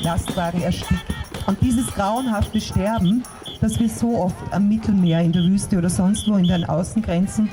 Lastwagen 0.00 0.62
erstickt. 0.62 1.04
Und 1.46 1.60
dieses 1.60 1.86
grauenhafte 1.88 2.60
Sterben, 2.60 3.24
das 3.60 3.78
wir 3.78 3.88
so 3.88 4.18
oft 4.18 4.36
am 4.52 4.68
Mittelmeer, 4.68 5.20
in 5.20 5.32
der 5.32 5.42
Wüste 5.42 5.78
oder 5.78 5.90
sonst 5.90 6.28
wo 6.28 6.36
in 6.36 6.44
den 6.44 6.64
Außengrenzen 6.64 7.48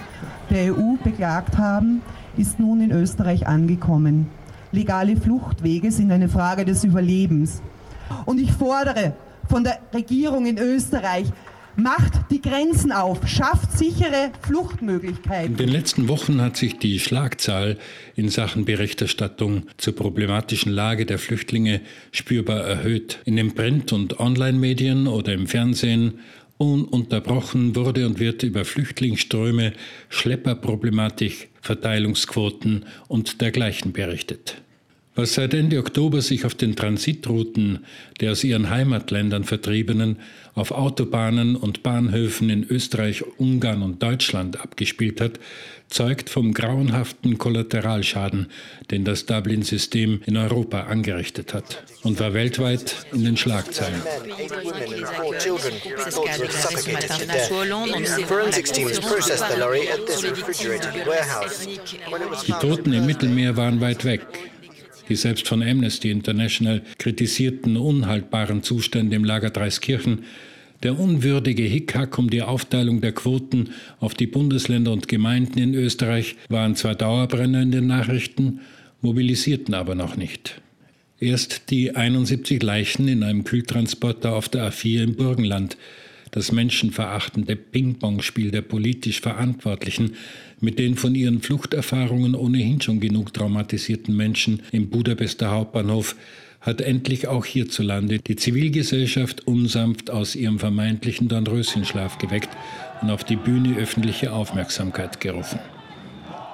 der 0.50 0.74
EU 0.74 0.96
beklagt 1.04 1.58
haben, 1.58 2.02
ist 2.38 2.60
nun 2.60 2.82
in 2.82 2.92
Österreich 2.92 3.48
angekommen. 3.48 4.28
Legale 4.72 5.18
Fluchtwege 5.18 5.92
sind 5.92 6.12
eine 6.12 6.30
Frage 6.30 6.66
des 6.66 6.84
Überlebens. 6.84 7.62
Und 8.26 8.40
ich 8.40 8.52
fordere 8.52 9.14
von 9.48 9.64
der 9.64 9.80
Regierung 9.94 10.46
in 10.46 10.58
Österreich, 10.58 11.32
macht 11.82 12.32
die 12.32 12.42
Grenzen 12.42 12.92
auf, 12.92 13.28
schafft 13.28 13.78
sichere 13.78 14.32
Fluchtmöglichkeiten. 14.42 15.52
In 15.52 15.58
den 15.58 15.70
letzten 15.70 16.08
Wochen 16.08 16.42
hat 16.42 16.58
sich 16.58 16.78
die 16.78 17.00
Schlagzahl 17.00 17.78
in 18.16 18.30
Sachen 18.30 18.66
Berichterstattung 18.66 19.64
zur 19.78 19.96
problematischen 19.96 20.72
Lage 20.72 21.06
der 21.06 21.20
Flüchtlinge 21.20 21.82
spürbar 22.12 22.62
erhöht. 22.62 23.20
In 23.26 23.36
den 23.36 23.56
Print- 23.56 23.94
und 23.94 24.20
Online-Medien 24.20 25.08
oder 25.08 25.34
im 25.34 25.48
Fernsehen 25.48 26.20
ununterbrochen 26.58 27.76
wurde 27.76 28.06
und 28.06 28.20
wird 28.20 28.44
über 28.44 28.66
Flüchtlingsströme, 28.66 29.74
Schlepperproblematik, 30.10 31.50
Verteilungsquoten 31.62 32.86
und 33.08 33.40
dergleichen 33.40 33.94
berichtet. 33.94 34.62
Was 35.20 35.34
seit 35.34 35.54
Ende 35.54 35.80
Oktober 35.80 36.22
sich 36.22 36.46
auf 36.46 36.56
den 36.56 36.78
Transitrouten 36.78 37.80
der 38.22 38.32
aus 38.32 38.46
ihren 38.46 38.70
Heimatländern 38.70 39.44
Vertriebenen 39.44 40.16
auf 40.54 40.72
Autobahnen 40.72 41.58
und 41.58 41.84
Bahnhöfen 41.84 42.50
in 42.50 42.64
Österreich, 42.64 43.26
Ungarn 43.38 43.82
und 43.82 44.02
Deutschland 44.02 44.62
abgespielt 44.62 45.20
hat, 45.20 45.38
zeugt 45.90 46.30
vom 46.30 46.54
grauenhaften 46.54 47.38
Kollateralschaden, 47.38 48.48
den 48.92 49.04
das 49.04 49.26
Dublin-System 49.26 50.22
in 50.26 50.38
Europa 50.38 50.84
angerichtet 50.84 51.54
hat 51.54 51.84
und 52.04 52.18
war 52.22 52.34
weltweit 52.34 52.96
in 53.12 53.26
den 53.26 53.36
Schlagzeilen. 53.36 54.02
Die 62.48 62.52
Toten 62.54 62.94
im 62.94 63.06
Mittelmeer 63.06 63.58
waren 63.58 63.82
weit 63.82 64.06
weg 64.06 64.22
die 65.10 65.16
selbst 65.16 65.48
von 65.48 65.62
Amnesty 65.62 66.12
International 66.12 66.82
kritisierten 66.98 67.76
unhaltbaren 67.76 68.64
Zustände 68.64 69.16
im 69.16 69.26
Lager 69.26 69.50
Dreiskirchen, 69.50 70.20
der 70.84 70.98
unwürdige 70.98 71.64
Hickhack 71.64 72.18
um 72.18 72.30
die 72.30 72.42
Aufteilung 72.42 73.02
der 73.02 73.12
Quoten 73.12 73.72
auf 74.00 74.14
die 74.14 74.28
Bundesländer 74.28 74.94
und 74.94 75.08
Gemeinden 75.08 75.60
in 75.60 75.74
Österreich 75.74 76.36
waren 76.48 76.76
zwar 76.76 76.96
Dauerbrenner 76.96 77.62
in 77.62 77.72
den 77.72 77.88
Nachrichten, 77.88 78.62
mobilisierten 79.02 79.74
aber 79.74 79.96
noch 79.96 80.16
nicht. 80.16 80.62
Erst 81.20 81.70
die 81.70 81.96
71 81.96 82.64
Leichen 82.64 83.10
in 83.10 83.24
einem 83.24 83.44
Kühltransporter 83.44 84.34
auf 84.34 84.48
der 84.48 84.72
A4 84.72 85.04
im 85.04 85.16
Burgenland, 85.16 85.76
das 86.32 86.52
menschenverachtende 86.52 87.56
Ping-Pong-Spiel 87.56 88.52
der 88.52 88.62
politisch 88.62 89.22
Verantwortlichen 89.22 90.16
mit 90.60 90.80
den 90.80 90.96
von 90.96 91.16
ihren 91.16 91.42
Fluchterfahrungen 91.42 92.36
ohnehin 92.36 92.82
schon 92.82 93.00
genug 93.00 93.34
traumatisierten 93.34 94.16
Menschen 94.16 94.62
im 94.72 94.90
Budapester 94.90 95.52
Hauptbahnhof 95.52 96.16
hat 96.62 96.82
endlich 96.82 97.28
auch 97.28 97.46
hierzulande 97.46 98.20
die 98.20 98.36
Zivilgesellschaft 98.36 99.48
unsanft 99.48 100.10
aus 100.10 100.36
ihrem 100.36 100.60
vermeintlichen 100.60 101.30
Dornröschenschlaf 101.30 102.18
geweckt 102.18 102.50
und 103.02 103.10
auf 103.10 103.24
die 103.24 103.38
Bühne 103.38 103.78
öffentliche 103.78 104.34
Aufmerksamkeit 104.34 105.22
gerufen. 105.22 105.60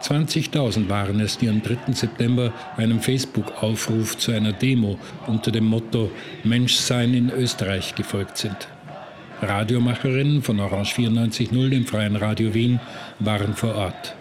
20.000 0.02 0.88
waren 0.90 1.20
es, 1.20 1.40
die 1.40 1.50
am 1.50 1.64
3. 1.64 1.94
September 1.94 2.54
einem 2.78 3.00
Facebook-Aufruf 3.00 4.18
zu 4.18 4.32
einer 4.32 4.54
Demo 4.54 5.00
unter 5.26 5.50
dem 5.50 5.66
Motto 5.66 6.12
Menschsein 6.44 7.16
in 7.16 7.32
Österreich 7.32 7.96
gefolgt 7.96 8.38
sind. 8.38 8.68
Radiomacherinnen 9.42 10.42
von 10.42 10.60
Orange 10.60 10.96
94.0, 10.96 11.70
dem 11.70 11.86
Freien 11.86 12.16
Radio 12.16 12.54
Wien, 12.54 12.80
waren 13.20 13.54
vor 13.54 13.76
Ort. 13.76 14.16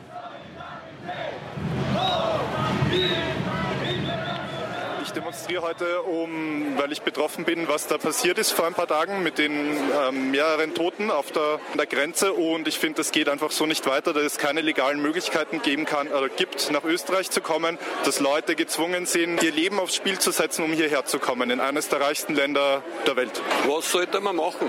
Demonstriere 5.14 5.62
heute, 5.62 6.02
um, 6.02 6.76
weil 6.76 6.92
ich 6.92 7.02
betroffen 7.02 7.44
bin, 7.44 7.69
was 7.69 7.86
da 7.86 7.98
passiert 7.98 8.38
ist 8.38 8.50
vor 8.50 8.66
ein 8.66 8.75
paar 8.75 8.86
Tagen 8.86 9.22
mit 9.22 9.38
den 9.38 9.52
ähm, 9.52 10.30
mehreren 10.30 10.75
Toten 10.75 11.10
auf 11.10 11.30
der, 11.30 11.60
der 11.78 11.86
Grenze. 11.86 12.32
Und 12.32 12.66
ich 12.69 12.78
finde, 12.78 12.98
das 12.98 13.12
geht 13.12 13.28
einfach 13.28 13.50
so 13.50 13.66
nicht 13.66 13.86
weiter, 13.86 14.12
dass 14.12 14.25
es 14.25 14.38
keine 14.38 14.60
legalen 14.60 15.00
Möglichkeiten 15.00 15.62
geben 15.62 15.84
kann 15.84 16.08
oder 16.08 16.28
gibt, 16.28 16.70
nach 16.70 16.84
Österreich 16.84 17.30
zu 17.30 17.41
kommen, 17.41 17.78
dass 18.04 18.20
Leute 18.20 18.56
gezwungen 18.56 19.06
sind, 19.06 19.42
ihr 19.42 19.52
Leben 19.52 19.78
aufs 19.78 19.94
Spiel 19.94 20.19
zu 20.19 20.30
setzen, 20.32 20.64
um 20.64 20.72
hierher 20.72 21.04
zu 21.04 21.19
kommen, 21.19 21.50
in 21.50 21.60
eines 21.60 21.88
der 21.88 22.00
reichsten 22.00 22.34
Länder 22.34 22.82
der 23.06 23.16
Welt. 23.16 23.41
Was 23.66 23.91
sollte 23.92 24.20
man 24.20 24.36
machen? 24.36 24.69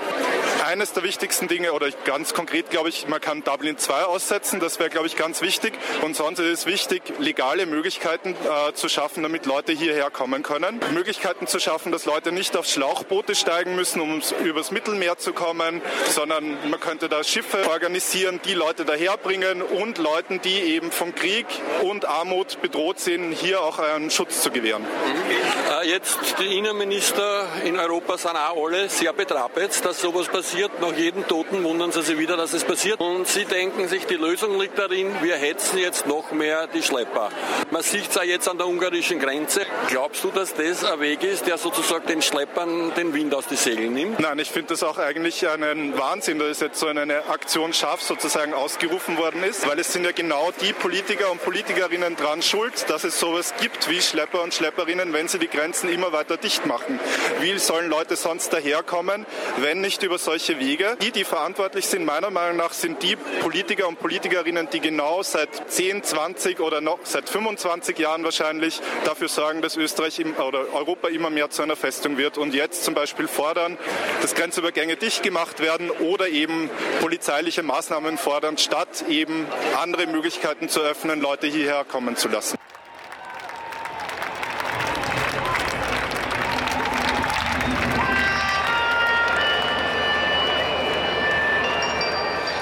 Eines 0.65 0.93
der 0.93 1.03
wichtigsten 1.03 1.47
Dinge, 1.47 1.73
oder 1.73 1.89
ganz 2.05 2.33
konkret 2.33 2.69
glaube 2.69 2.89
ich, 2.89 3.07
man 3.07 3.21
kann 3.21 3.43
Dublin 3.43 3.77
2 3.77 4.03
aussetzen, 4.03 4.59
das 4.59 4.79
wäre, 4.79 4.89
glaube 4.89 5.07
ich, 5.07 5.15
ganz 5.15 5.41
wichtig. 5.41 5.73
Und 6.01 6.15
sonst 6.15 6.39
ist 6.39 6.59
es 6.59 6.65
wichtig, 6.65 7.01
legale 7.19 7.65
Möglichkeiten 7.65 8.35
äh, 8.35 8.73
zu 8.73 8.89
schaffen, 8.89 9.23
damit 9.23 9.45
Leute 9.45 9.71
hierher 9.71 10.09
kommen 10.09 10.34
können 10.43 10.65
können. 10.65 10.79
Möglichkeiten 10.93 11.47
zu 11.47 11.59
schaffen, 11.59 11.91
dass 11.91 12.05
Leute 12.05 12.31
nicht 12.31 12.55
auf 12.57 12.65
Schlauchboote 12.65 13.35
steigen 13.35 13.75
müssen, 13.75 14.01
um 14.01 14.21
übers 14.43 14.71
Mittelmeer 14.71 15.17
zu 15.17 15.33
kommen, 15.33 15.81
sondern 16.09 16.57
man 16.69 16.79
könnte 16.79 17.09
da 17.09 17.23
Schiffe 17.23 17.69
organisieren, 17.69 18.39
die 18.45 18.53
Leute 18.53 18.85
daherbringen 18.85 19.61
und 19.61 19.97
Leuten, 19.97 20.41
die 20.41 20.55
eben 20.75 20.91
von 20.91 21.13
Krieg 21.13 21.45
und 21.83 22.05
Armut 22.05 22.61
bedroht 22.61 22.99
sind, 22.99 23.33
hier 23.33 23.61
auch 23.61 23.79
einen 23.79 24.09
Schutz 24.09 24.41
zu 24.41 24.51
gewähren. 24.51 24.83
Mhm. 24.83 25.89
Jetzt 25.89 26.17
die 26.39 26.57
Innenminister 26.57 27.47
in 27.63 27.77
Europa 27.77 28.17
sind 28.17 28.31
auch 28.31 28.65
alle 28.65 28.89
sehr 28.89 29.13
betrappt, 29.13 29.85
dass 29.85 30.01
sowas 30.01 30.27
passiert. 30.27 30.71
Nach 30.81 30.95
jedem 30.95 31.27
Toten 31.27 31.63
wundern 31.63 31.91
sie 31.91 32.01
sich 32.01 32.17
wieder, 32.17 32.37
dass 32.37 32.53
es 32.53 32.63
passiert. 32.63 32.99
Und 32.99 33.27
sie 33.27 33.45
denken 33.45 33.87
sich, 33.87 34.05
die 34.05 34.15
Lösung 34.15 34.59
liegt 34.59 34.79
darin, 34.79 35.11
wir 35.21 35.35
hetzen 35.35 35.77
jetzt 35.77 36.07
noch 36.07 36.31
mehr 36.31 36.67
die 36.67 36.81
Schlepper. 36.81 37.29
Man 37.71 37.83
sieht 37.83 38.09
es 38.09 38.17
auch 38.17 38.23
jetzt 38.23 38.47
an 38.47 38.57
der 38.57 38.67
ungarischen 38.67 39.19
Grenze. 39.19 39.65
Glaubst 39.87 40.23
du, 40.25 40.31
dass 40.31 40.53
das 40.55 40.83
ein 40.83 40.99
Weg 41.01 41.23
ist, 41.23 41.45
der 41.45 41.57
sozusagen 41.57 42.07
den 42.07 42.21
Schleppern 42.21 42.93
den 42.95 43.13
Wind 43.13 43.33
aus 43.35 43.45
die 43.47 43.55
Segeln 43.55 43.93
nimmt? 43.93 44.19
Nein, 44.19 44.39
ich 44.39 44.49
finde 44.49 44.69
das 44.69 44.81
auch 44.81 44.97
eigentlich 44.97 45.47
einen 45.47 45.97
Wahnsinn, 45.97 46.39
dass 46.39 46.59
jetzt 46.61 46.79
so 46.79 46.87
eine 46.87 47.27
Aktion 47.27 47.73
Schaf 47.73 48.01
sozusagen 48.01 48.53
ausgerufen 48.53 49.17
worden 49.17 49.43
ist, 49.43 49.67
weil 49.67 49.77
es 49.79 49.93
sind 49.93 50.03
ja 50.03 50.11
genau 50.11 50.51
die 50.61 50.73
Politiker 50.73 51.31
und 51.31 51.43
Politikerinnen 51.43 52.15
dran 52.15 52.41
schuld, 52.41 52.89
dass 52.89 53.03
es 53.03 53.19
sowas 53.19 53.53
gibt 53.59 53.89
wie 53.89 54.01
Schlepper 54.01 54.41
und 54.41 54.53
Schlepperinnen, 54.53 55.13
wenn 55.13 55.27
sie 55.27 55.37
die 55.37 55.47
Grenzen 55.47 55.89
immer 55.89 56.11
weiter 56.11 56.37
dicht 56.37 56.65
machen. 56.65 56.99
Wie 57.41 57.57
sollen 57.59 57.89
Leute 57.89 58.15
sonst 58.15 58.51
daherkommen, 58.51 59.27
wenn 59.57 59.81
nicht 59.81 60.01
über 60.01 60.17
solche 60.17 60.59
Wege? 60.59 60.97
Die, 61.01 61.11
die 61.11 61.23
verantwortlich 61.23 61.85
sind, 61.85 62.03
meiner 62.05 62.31
Meinung 62.31 62.57
nach, 62.57 62.73
sind 62.73 63.03
die 63.03 63.15
Politiker 63.15 63.87
und 63.87 63.99
Politikerinnen, 63.99 64.69
die 64.71 64.79
genau 64.79 65.21
seit 65.21 65.49
10, 65.71 66.03
20 66.03 66.61
oder 66.61 66.81
noch 66.81 66.99
seit 67.03 67.29
25 67.29 67.99
Jahren 67.99 68.23
wahrscheinlich 68.23 68.81
dafür 69.03 69.27
sorgen, 69.27 69.61
dass 69.61 69.77
Österreich 69.77 70.14
im 70.19 70.35
oder 70.35 70.73
Europa 70.73 71.07
immer 71.07 71.29
mehr 71.29 71.49
zu 71.49 71.61
einer 71.61 71.75
Festung 71.75 72.17
wird 72.17 72.37
und 72.37 72.53
jetzt 72.53 72.83
zum 72.83 72.93
Beispiel 72.93 73.27
fordern, 73.27 73.77
dass 74.21 74.35
Grenzübergänge 74.35 74.95
dicht 74.95 75.23
gemacht 75.23 75.59
werden 75.59 75.89
oder 75.89 76.27
eben 76.27 76.69
polizeiliche 77.01 77.63
Maßnahmen 77.63 78.17
fordern, 78.17 78.57
statt 78.57 79.05
eben 79.09 79.45
andere 79.81 80.07
Möglichkeiten 80.07 80.69
zu 80.69 80.81
öffnen, 80.81 81.21
Leute 81.21 81.47
hierher 81.47 81.83
kommen 81.83 82.15
zu 82.15 82.27
lassen. 82.27 82.57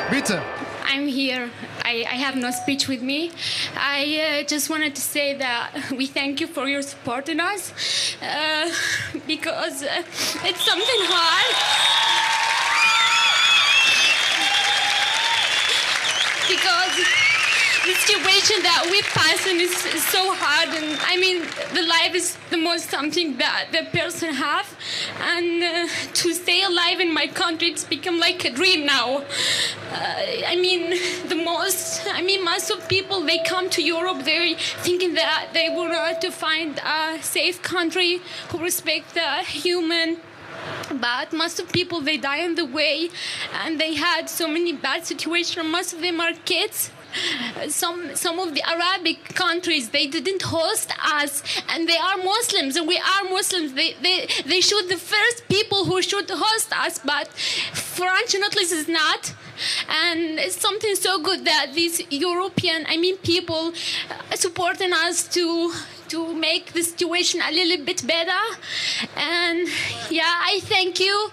Bitte. 0.10 0.42
I'm 0.94 1.08
here. 1.08 1.50
I, 1.84 2.06
I, 2.08 2.18
have 2.26 2.36
no 2.36 2.52
speech 2.52 2.88
with 2.88 3.02
me. 3.02 3.32
I 3.76 4.42
uh, 4.42 4.48
just 4.48 4.70
wanted 4.70 4.94
to 4.94 5.02
say 5.02 5.34
that 5.34 5.90
we 5.98 6.06
thank 6.06 6.40
you 6.40 6.46
for 6.46 6.68
your 6.68 6.84
support 6.84 7.30
in 7.30 7.40
us 7.40 7.74
uh, 8.22 8.72
because 9.28 9.82
uh, 9.82 10.04
it's 10.50 10.64
something 10.64 11.02
hard. 11.10 11.50
because 16.48 16.96
the 17.86 17.96
that 18.50 18.88
we 18.92 19.02
pass 19.04 19.46
is, 19.48 19.86
is, 19.96 20.04
so 20.04 20.34
hard 20.36 20.68
and 20.76 21.00
i 21.08 21.18
mean 21.18 21.42
the 21.74 21.82
life 21.82 22.14
is 22.14 22.38
the 22.50 22.58
most 22.58 22.90
something 22.90 23.38
that 23.38 23.68
the 23.72 23.86
person 23.98 24.34
have. 24.34 24.68
And 25.22 25.64
uh, 25.64 25.88
to 26.14 26.34
stay 26.34 26.62
alive 26.64 27.00
in 27.00 27.14
my 27.14 27.28
country 27.28 27.70
it's 27.70 27.86
become 27.86 28.20
like 28.20 28.44
a 28.44 28.52
dream 28.52 28.86
now. 28.86 29.24
Uh, 29.92 30.54
i 30.54 30.58
mean 30.60 30.90
the 31.30 31.36
most 31.36 32.06
i 32.12 32.22
mean 32.22 32.44
most 32.44 32.70
of 32.70 32.88
people 32.90 33.22
they 33.22 33.40
come 33.40 33.70
to 33.70 33.82
europe 33.82 34.26
they're 34.26 34.56
thinking 34.88 35.14
that 35.14 35.50
they 35.54 35.70
want 35.70 36.20
to 36.20 36.30
find 36.30 36.80
a 36.80 37.22
safe 37.22 37.62
country 37.62 38.20
who 38.50 38.58
respect 38.58 39.14
the 39.14 39.32
human. 39.64 40.18
But 40.92 41.32
most 41.32 41.60
of 41.60 41.72
people 41.72 42.02
they 42.02 42.18
die 42.18 42.44
on 42.44 42.56
the 42.56 42.66
way 42.66 43.10
and 43.64 43.80
they 43.80 43.94
had 43.96 44.30
so 44.30 44.48
many 44.48 44.74
bad 44.74 45.06
situations 45.06 45.66
most 45.66 45.94
of 45.94 46.02
them 46.02 46.20
are 46.20 46.34
kids 46.46 46.92
some 47.68 48.16
some 48.16 48.40
of 48.40 48.54
the 48.54 48.64
Arabic 48.68 49.36
countries 49.36 49.90
they 49.90 50.08
didn't 50.08 50.42
host 50.42 50.92
us, 51.04 51.44
and 51.70 51.88
they 51.88 51.98
are 51.98 52.18
Muslims, 52.18 52.76
and 52.76 52.88
we 52.88 52.98
are 52.98 53.24
Muslims. 53.30 53.74
They 53.74 53.94
they 54.02 54.28
they 54.46 54.62
should 54.62 54.90
the 54.90 54.98
first 54.98 55.48
people 55.50 55.86
who 55.86 56.02
should 56.02 56.30
host 56.30 56.76
us, 56.78 57.00
but 57.00 57.28
fortunately, 57.74 58.64
this 58.64 58.72
is 58.72 58.88
not. 58.88 59.34
And 59.88 60.40
it's 60.40 60.60
something 60.60 60.96
so 60.96 61.22
good 61.22 61.46
that 61.46 61.74
these 61.74 62.02
European, 62.12 62.86
I 62.88 62.98
mean, 62.98 63.18
people 63.18 63.72
uh, 64.10 64.36
supporting 64.36 64.92
us 64.94 65.28
to 65.36 65.72
to 66.10 66.34
make 66.36 66.74
the 66.74 66.84
situation 66.84 67.42
a 67.42 67.52
little 67.52 67.84
bit 67.86 68.06
better. 68.06 68.44
And 69.18 69.68
yeah, 70.10 70.34
I 70.52 70.60
thank 70.64 71.00
you 71.00 71.32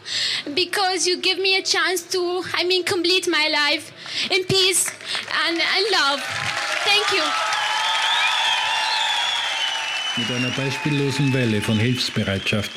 because 0.55 1.07
you 1.07 1.21
give 1.21 1.39
me 1.39 1.57
a 1.57 1.63
chance 1.63 2.03
to, 2.13 2.43
I 2.55 2.65
mean, 2.65 2.85
complete 2.85 3.29
my 3.29 3.49
life 3.49 3.93
in 4.31 4.45
peace 4.47 4.87
and, 5.47 5.59
and 5.59 5.87
love. 5.91 6.21
Thank 6.85 7.13
you. 7.13 7.25
Mit 10.17 10.31
einer 10.31 10.51
beispiellosen 10.51 11.33
Welle 11.33 11.61
von 11.61 11.79
Hilfsbereitschaft 11.79 12.71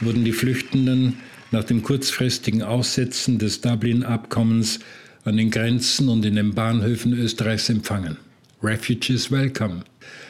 wurden 0.00 0.24
die 0.24 0.32
Flüchtenden 0.32 1.20
nach 1.50 1.64
dem 1.64 1.82
kurzfristigen 1.82 2.62
Aussetzen 2.62 3.38
des 3.38 3.60
Dublin-Abkommens 3.60 4.80
an 5.24 5.36
den 5.36 5.50
Grenzen 5.50 6.08
und 6.08 6.24
in 6.24 6.36
den 6.36 6.54
Bahnhöfen 6.54 7.12
Österreichs 7.12 7.68
empfangen. 7.68 8.16
Refugees 8.62 9.30
Welcome. 9.30 9.84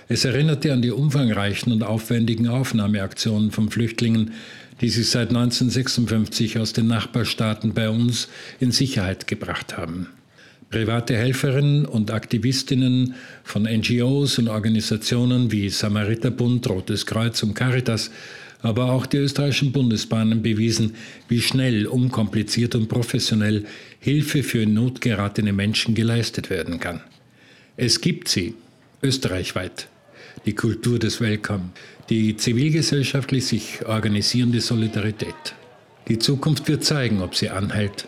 Es 0.08 0.24
erinnerte 0.24 0.72
an 0.72 0.82
die 0.82 0.90
umfangreichen 0.90 1.72
und 1.72 1.82
aufwendigen 1.82 2.48
Aufnahmeaktionen 2.48 3.50
von 3.50 3.70
Flüchtlingen, 3.70 4.32
die 4.80 4.88
sich 4.88 5.08
seit 5.10 5.28
1956 5.28 6.58
aus 6.58 6.72
den 6.72 6.86
Nachbarstaaten 6.86 7.74
bei 7.74 7.88
uns 7.88 8.28
in 8.60 8.72
Sicherheit 8.72 9.26
gebracht 9.26 9.76
haben. 9.76 10.08
Private 10.70 11.16
Helferinnen 11.16 11.86
und 11.86 12.10
Aktivistinnen 12.10 13.14
von 13.42 13.62
NGOs 13.62 14.38
und 14.38 14.48
Organisationen 14.48 15.50
wie 15.50 15.70
Samariterbund, 15.70 16.68
Rotes 16.68 17.06
Kreuz 17.06 17.42
und 17.42 17.54
Caritas, 17.54 18.10
aber 18.60 18.92
auch 18.92 19.06
die 19.06 19.16
österreichischen 19.16 19.72
Bundesbahnen 19.72 20.42
bewiesen, 20.42 20.94
wie 21.28 21.40
schnell, 21.40 21.86
unkompliziert 21.86 22.74
und 22.74 22.88
professionell 22.88 23.64
Hilfe 24.00 24.42
für 24.42 24.62
in 24.62 24.74
Not 24.74 25.00
geratene 25.00 25.54
Menschen 25.54 25.94
geleistet 25.94 26.50
werden 26.50 26.80
kann. 26.80 27.00
Es 27.78 28.02
gibt 28.02 28.28
sie, 28.28 28.54
österreichweit, 29.02 29.88
die 30.44 30.54
Kultur 30.54 30.98
des 30.98 31.20
Welcome, 31.20 31.70
die 32.10 32.36
zivilgesellschaftlich 32.36 33.46
sich 33.46 33.86
organisierende 33.86 34.60
Solidarität. 34.60 35.54
Die 36.08 36.18
Zukunft 36.18 36.68
wird 36.68 36.84
zeigen, 36.84 37.22
ob 37.22 37.36
sie 37.36 37.48
anhält, 37.48 38.06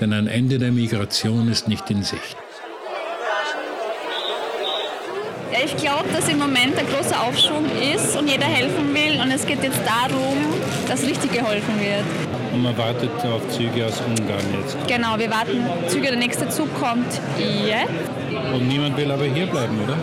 denn 0.00 0.12
ein 0.12 0.26
Ende 0.26 0.58
der 0.58 0.72
Migration 0.72 1.50
ist 1.50 1.68
nicht 1.68 1.90
in 1.90 2.02
Sicht. 2.02 2.36
Ja, 5.52 5.58
ich 5.64 5.76
glaube, 5.76 6.08
dass 6.14 6.28
im 6.28 6.38
Moment 6.38 6.78
ein 6.78 6.86
großer 6.86 7.22
Aufschwung 7.22 7.66
ist 7.94 8.16
und 8.16 8.26
jeder 8.26 8.46
helfen 8.46 8.94
will 8.94 9.20
und 9.20 9.30
es 9.30 9.44
geht 9.46 9.62
jetzt 9.62 9.80
darum, 9.84 10.38
dass 10.88 11.02
richtig 11.02 11.32
geholfen 11.32 11.78
wird. 11.78 12.04
Und 12.54 12.62
man 12.62 12.76
wartet 12.76 13.10
auf 13.24 13.46
Züge 13.48 13.86
aus 13.86 14.00
Ungarn 14.00 14.44
jetzt. 14.58 14.76
Genau, 14.88 15.18
wir 15.18 15.30
warten, 15.30 15.62
Züge, 15.88 16.08
der 16.08 16.16
nächste 16.16 16.48
Zug 16.48 16.68
kommt 16.80 17.20
jetzt. 17.38 17.90
Und 18.54 18.68
niemand 18.68 18.96
will 18.96 19.10
aber 19.10 19.24
hier 19.24 19.46
bleiben, 19.46 19.78
oder? 19.84 19.96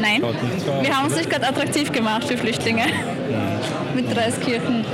Nein, 0.00 0.22
wir 0.82 0.96
haben 0.96 1.06
uns 1.06 1.16
nicht 1.16 1.30
gerade 1.30 1.48
attraktiv 1.48 1.90
gemacht 1.92 2.24
für 2.24 2.36
Flüchtlinge. 2.36 2.84
Mit 3.94 4.14
Dreiskirchen. 4.14 4.84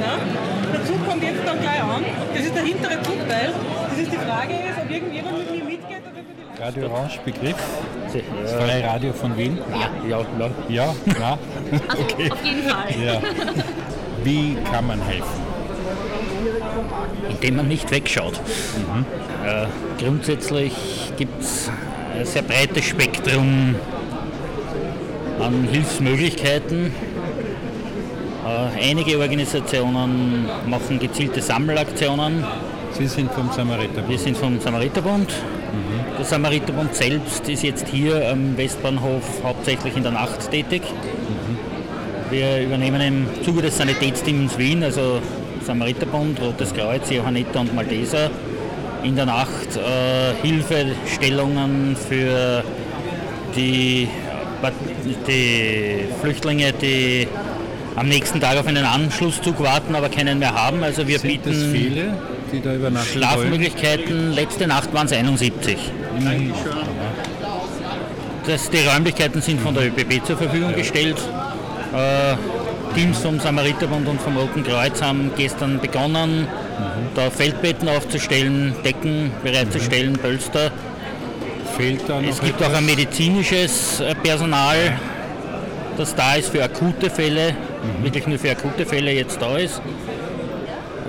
Ja, 0.00 0.18
der 0.72 0.84
Zug 0.84 1.08
kommt 1.08 1.22
jetzt 1.22 1.37
dann 1.48 1.60
gleich 1.60 1.82
an. 1.82 2.04
Das 2.34 2.44
ist 2.44 2.54
der 2.54 2.62
hintere 2.62 3.02
Zugteil. 3.02 3.52
Das 3.90 3.98
ist 3.98 4.12
die 4.12 4.16
Frage 4.16 4.52
ist, 4.52 4.78
ob 4.82 4.90
irgendjemand 4.90 5.38
mit 5.38 5.50
mir 5.50 5.64
mitgeht 5.64 6.02
oder 6.02 6.20
ob 6.20 6.54
die 6.56 6.62
Radio 6.62 6.90
Orange 6.90 7.18
Begriff? 7.24 7.56
Das 8.12 8.52
freie 8.52 8.84
Radio 8.84 9.12
von 9.12 9.36
Wien? 9.36 9.58
Ja, 9.70 9.90
ja, 10.08 10.26
ja. 10.38 10.50
Ja, 10.68 10.94
ja. 11.18 11.38
Okay. 11.92 12.30
Auf 12.30 12.44
jeden 12.44 12.62
Fall. 12.62 12.88
Ja. 13.02 13.20
Wie 14.24 14.56
kann 14.70 14.86
man 14.86 15.00
helfen? 15.02 15.48
indem 17.28 17.56
man 17.56 17.68
nicht 17.68 17.90
wegschaut. 17.90 18.34
Äh, 19.44 19.66
grundsätzlich 20.02 20.72
gibt 21.16 21.40
es 21.42 21.70
ein 22.16 22.24
sehr 22.24 22.42
breites 22.42 22.84
Spektrum 22.84 23.74
an 25.40 25.68
Hilfsmöglichkeiten. 25.70 26.92
Äh, 28.48 28.90
einige 28.90 29.18
Organisationen 29.18 30.46
machen 30.66 30.98
gezielte 30.98 31.42
Sammelaktionen. 31.42 32.44
Sie 32.92 33.06
sind 33.06 33.30
vom 33.32 33.50
Samariterbund. 33.52 34.08
Wir 34.08 34.18
sind 34.18 34.36
vom 34.36 34.58
Samariterbund. 34.58 35.30
Der 36.18 36.24
Samariterbund 36.24 36.94
selbst 36.94 37.46
ist 37.48 37.62
jetzt 37.62 37.88
hier 37.88 38.30
am 38.30 38.56
Westbahnhof 38.56 39.22
hauptsächlich 39.44 39.96
in 39.96 40.02
der 40.02 40.12
Nacht 40.12 40.50
tätig. 40.50 40.82
Wir 42.30 42.62
übernehmen 42.62 43.00
im 43.00 43.44
Zuge 43.44 43.62
des 43.62 43.76
Sanitätsteams 43.76 44.56
Wien, 44.56 44.82
also 44.82 45.20
Samariterbund, 45.64 46.40
Rotes 46.40 46.72
Kreuz, 46.72 47.10
Johanniter 47.10 47.60
und 47.60 47.74
Malteser, 47.74 48.30
in 49.02 49.14
der 49.14 49.26
Nacht 49.26 49.76
äh, 49.76 50.34
Hilfestellungen 50.42 51.96
für 51.96 52.64
die, 53.54 54.08
die 55.26 56.04
Flüchtlinge, 56.20 56.72
die 56.72 57.28
am 57.98 58.08
nächsten 58.08 58.40
Tag 58.40 58.56
auf 58.56 58.66
einen 58.66 58.84
Anschlusszug 58.84 59.60
warten, 59.60 59.94
aber 59.96 60.08
keinen 60.08 60.38
mehr 60.38 60.54
haben. 60.54 60.82
Also 60.84 61.06
wir 61.08 61.18
Sind 61.18 61.30
bieten 61.30 61.50
das 61.50 61.72
viele, 61.72 62.14
die 62.52 62.60
da 62.60 62.74
übernachten 62.74 63.08
wollen? 63.08 63.22
Schlafmöglichkeiten. 63.24 64.32
Letzte 64.32 64.66
Nacht 64.68 64.92
waren 64.94 65.06
es 65.06 65.12
71. 65.12 65.76
Immerhin. 66.18 66.52
Das, 68.46 68.70
die 68.70 68.78
Räumlichkeiten 68.78 69.42
sind 69.42 69.60
von 69.60 69.74
der 69.74 69.88
ÖBB 69.88 70.24
zur 70.24 70.36
Verfügung 70.36 70.74
gestellt. 70.74 71.16
Äh, 71.92 72.36
Teams 72.94 73.18
vom 73.18 73.38
Samariterbund 73.40 74.06
und 74.08 74.20
vom 74.20 74.36
Roten 74.36 74.62
Kreuz 74.62 75.02
haben 75.02 75.30
gestern 75.36 75.78
begonnen, 75.80 76.46
da 77.14 77.30
Feldbetten 77.30 77.88
aufzustellen, 77.88 78.74
Decken 78.84 79.30
bereitzustellen, 79.42 80.14
Pölster. 80.14 80.70
Fehlt 81.76 82.02
da 82.08 82.20
noch 82.20 82.28
Es 82.28 82.40
gibt 82.40 82.60
etwas? 82.60 82.72
auch 82.72 82.78
ein 82.78 82.86
medizinisches 82.86 84.00
äh, 84.00 84.14
Personal, 84.14 84.96
das 85.98 86.14
da 86.14 86.36
ist 86.36 86.48
für 86.50 86.62
akute 86.64 87.10
Fälle, 87.10 87.54
wirklich 88.02 88.26
nur 88.26 88.38
für 88.38 88.50
akute 88.50 88.86
Fälle 88.86 89.12
jetzt 89.12 89.40
da 89.40 89.56
ist. 89.56 89.80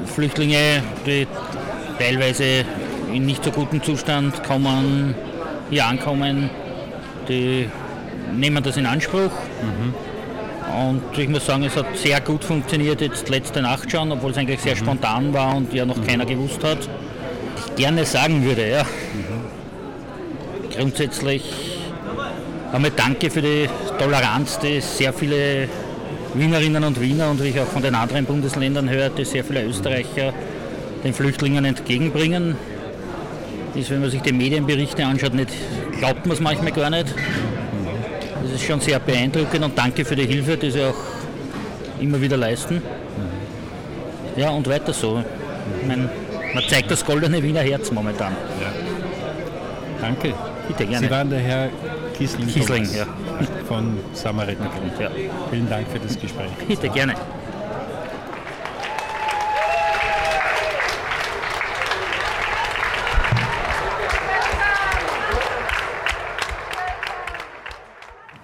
Flüchtlinge, 0.05 0.83
die 1.05 1.27
teilweise 1.97 2.65
in 3.13 3.25
nicht 3.25 3.43
so 3.43 3.51
gutem 3.51 3.81
Zustand 3.83 4.43
kommen, 4.43 5.15
hier 5.69 5.85
ankommen, 5.85 6.49
die 7.27 7.69
nehmen 8.33 8.63
das 8.63 8.77
in 8.77 8.85
Anspruch. 8.85 9.31
Und 10.79 11.17
ich 11.17 11.27
muss 11.27 11.45
sagen, 11.45 11.63
es 11.63 11.75
hat 11.75 11.97
sehr 11.97 12.21
gut 12.21 12.43
funktioniert 12.43 13.01
jetzt 13.01 13.27
letzte 13.29 13.61
Nacht 13.61 13.91
schon, 13.91 14.11
obwohl 14.11 14.31
es 14.31 14.37
eigentlich 14.37 14.61
sehr 14.61 14.75
spontan 14.75 15.33
war 15.33 15.55
und 15.55 15.73
ja 15.73 15.85
noch 15.85 16.05
keiner 16.05 16.25
gewusst 16.25 16.63
hat. 16.63 16.77
Ich 17.67 17.75
gerne 17.75 18.05
sagen 18.05 18.43
würde, 18.43 18.69
ja. 18.69 18.85
Grundsätzlich 20.75 21.43
einmal 22.71 22.91
danke 22.95 23.29
für 23.29 23.41
die 23.41 23.67
Toleranz, 23.97 24.59
die 24.59 24.79
sehr 24.79 25.11
viele 25.11 25.67
Wienerinnen 26.33 26.83
und 26.83 27.01
Wiener 27.01 27.29
und 27.29 27.43
wie 27.43 27.49
ich 27.49 27.59
auch 27.59 27.67
von 27.67 27.81
den 27.81 27.95
anderen 27.95 28.25
Bundesländern 28.25 28.89
höre, 28.89 29.09
die 29.09 29.25
sehr 29.25 29.43
viele 29.43 29.63
Österreicher 29.63 30.33
den 31.03 31.13
Flüchtlingen 31.13 31.65
entgegenbringen. 31.65 32.55
Ist, 33.75 33.89
wenn 33.89 34.01
man 34.01 34.09
sich 34.09 34.21
die 34.21 34.33
Medienberichte 34.33 35.05
anschaut, 35.05 35.33
nicht, 35.33 35.49
glaubt 35.97 36.25
man 36.25 36.35
es 36.35 36.41
manchmal 36.41 36.71
gar 36.71 36.89
nicht. 36.89 37.13
Das 38.43 38.51
ist 38.51 38.63
schon 38.63 38.79
sehr 38.79 38.99
beeindruckend 38.99 39.63
und 39.63 39.77
danke 39.77 40.05
für 40.05 40.15
die 40.15 40.25
Hilfe, 40.25 40.57
die 40.57 40.71
Sie 40.71 40.83
auch 40.83 40.95
immer 41.99 42.19
wieder 42.21 42.37
leisten. 42.37 42.81
Ja, 44.35 44.49
und 44.51 44.67
weiter 44.69 44.93
so. 44.93 45.23
Ich 45.81 45.87
mein, 45.87 46.09
man 46.53 46.63
zeigt 46.67 46.89
das 46.91 47.05
goldene 47.05 47.43
Wiener 47.43 47.61
Herz 47.61 47.91
momentan. 47.91 48.35
Danke. 50.01 50.33
Bitte 50.67 50.83
Sie 50.83 50.89
gerne. 50.89 51.09
waren 51.09 51.29
der 51.29 51.39
Herr 51.39 51.69
Kiesling, 52.19 52.47
Kiesling, 52.47 52.83
Thomas 52.83 52.95
ja. 52.95 53.05
von 53.65 53.97
Samariterbund. 54.13 54.99
Ja. 54.99 55.09
Vielen 55.49 55.69
Dank 55.69 55.87
für 55.87 55.99
das 55.99 56.19
Gespräch. 56.19 56.51
Bitte 56.67 56.89
gerne. 56.89 57.15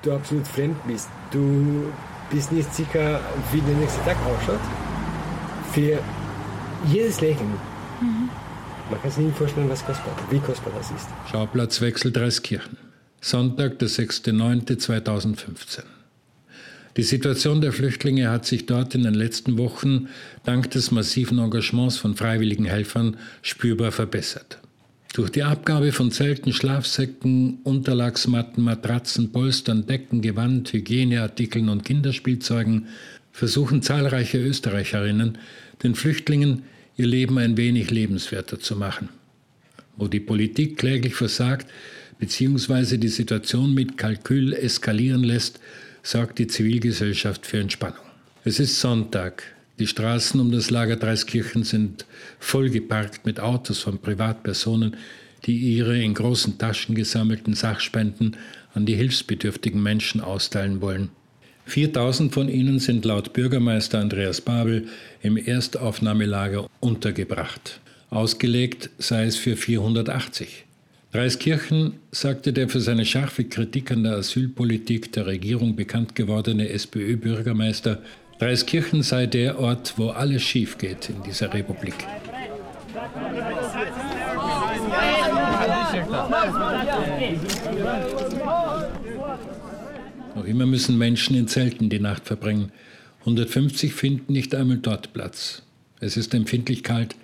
du 0.05 0.13
absolut 0.13 0.47
fremd 0.47 0.77
bist. 0.87 1.09
Du 1.31 1.91
bist 2.29 2.51
nicht 2.51 2.73
sicher, 2.73 3.19
wie 3.51 3.61
der 3.61 3.75
nächste 3.75 4.03
Tag 4.03 4.17
ausschaut. 4.25 4.59
Für 5.73 5.99
jedes 6.87 7.21
Lächeln. 7.21 7.51
Man 8.89 9.01
kann 9.01 9.11
sich 9.11 9.25
nicht 9.25 9.37
vorstellen, 9.37 9.69
was 9.69 9.85
kostbar, 9.85 10.13
wie 10.29 10.39
kostbar 10.39 10.73
das 10.77 10.91
ist. 10.91 11.07
Schauplatzwechsel 11.31 12.11
Dreiskirchen. 12.11 12.84
Sonntag, 13.27 13.79
der 13.79 13.89
6.9.2015. 13.89 15.79
Die 16.95 17.01
Situation 17.01 17.59
der 17.59 17.73
Flüchtlinge 17.73 18.29
hat 18.29 18.45
sich 18.45 18.67
dort 18.67 18.93
in 18.93 19.01
den 19.01 19.15
letzten 19.15 19.57
Wochen 19.57 20.09
dank 20.43 20.69
des 20.69 20.91
massiven 20.91 21.39
Engagements 21.39 21.97
von 21.97 22.15
freiwilligen 22.15 22.65
Helfern 22.65 23.17
spürbar 23.41 23.91
verbessert. 23.91 24.59
Durch 25.15 25.31
die 25.31 25.41
Abgabe 25.41 25.91
von 25.91 26.11
Zelten, 26.11 26.53
Schlafsäcken, 26.53 27.61
Unterlagsmatten, 27.63 28.63
Matratzen, 28.63 29.31
Polstern, 29.31 29.87
Decken, 29.87 30.21
Gewand, 30.21 30.71
Hygieneartikeln 30.71 31.69
und 31.69 31.83
Kinderspielzeugen 31.83 32.85
versuchen 33.31 33.81
zahlreiche 33.81 34.37
Österreicherinnen, 34.37 35.39
den 35.81 35.95
Flüchtlingen 35.95 36.61
ihr 36.95 37.07
Leben 37.07 37.39
ein 37.39 37.57
wenig 37.57 37.89
lebenswerter 37.89 38.59
zu 38.59 38.75
machen. 38.75 39.09
Wo 39.97 40.07
die 40.07 40.19
Politik 40.19 40.77
kläglich 40.77 41.15
versagt 41.15 41.65
bzw. 42.19 42.97
die 42.97 43.07
Situation 43.07 43.73
mit 43.73 43.97
Kalkül 43.97 44.53
eskalieren 44.53 45.23
lässt, 45.23 45.59
sorgt 46.03 46.39
die 46.39 46.47
Zivilgesellschaft 46.47 47.45
für 47.45 47.59
Entspannung. 47.59 48.05
Es 48.43 48.59
ist 48.59 48.79
Sonntag. 48.79 49.43
Die 49.79 49.87
Straßen 49.87 50.39
um 50.39 50.51
das 50.51 50.69
Lager 50.69 50.95
Dreiskirchen 50.95 51.63
sind 51.63 52.05
vollgeparkt 52.39 53.25
mit 53.25 53.39
Autos 53.39 53.79
von 53.79 53.99
Privatpersonen, 53.99 54.95
die 55.45 55.57
ihre 55.57 56.01
in 56.01 56.13
großen 56.13 56.57
Taschen 56.57 56.95
gesammelten 56.95 57.53
Sachspenden 57.53 58.37
an 58.73 58.85
die 58.85 58.95
hilfsbedürftigen 58.95 59.81
Menschen 59.81 60.21
austeilen 60.21 60.81
wollen. 60.81 61.09
4000 61.65 62.33
von 62.33 62.47
ihnen 62.47 62.79
sind 62.79 63.05
laut 63.05 63.33
Bürgermeister 63.33 63.99
Andreas 63.99 64.41
Babel 64.41 64.87
im 65.21 65.37
Erstaufnahmelager 65.37 66.69
untergebracht. 66.79 67.79
Ausgelegt 68.11 68.91
sei 68.99 69.25
es 69.25 69.35
für 69.35 69.57
480. 69.57 70.65
Dreiskirchen 71.15 71.93
sagte 72.11 72.51
der 72.51 72.67
für 72.67 72.81
seine 72.81 73.05
scharfe 73.05 73.45
Kritik 73.45 73.89
an 73.89 74.03
der 74.03 74.17
Asylpolitik 74.17 75.13
der 75.13 75.25
Regierung 75.25 75.77
bekannt 75.77 76.13
gewordene 76.13 76.67
SPÖ-Bürgermeister, 76.67 78.01
Dreiskirchen 78.37 79.01
sei 79.01 79.25
der 79.25 79.57
Ort, 79.57 79.93
wo 79.95 80.09
alles 80.09 80.43
schief 80.43 80.77
geht 80.77 81.09
in 81.09 81.23
dieser 81.23 81.53
Republik. 81.53 81.95
Noch 90.35 90.43
immer 90.43 90.65
müssen 90.65 90.97
Menschen 90.97 91.37
in 91.37 91.47
Zelten 91.47 91.89
die 91.89 92.01
Nacht 92.01 92.25
verbringen. 92.25 92.73
150 93.21 93.93
finden 93.93 94.33
nicht 94.33 94.53
einmal 94.53 94.79
dort 94.79 95.13
Platz. 95.13 95.63
Es 96.01 96.17
ist 96.17 96.33
empfindlich 96.33 96.83
kalt. 96.83 97.15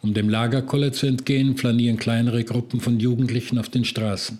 Um 0.00 0.14
dem 0.14 0.28
Lagerkoller 0.28 0.92
zu 0.92 1.06
entgehen, 1.06 1.56
flanieren 1.56 1.96
kleinere 1.96 2.44
Gruppen 2.44 2.80
von 2.80 3.00
Jugendlichen 3.00 3.58
auf 3.58 3.68
den 3.68 3.84
Straßen. 3.84 4.38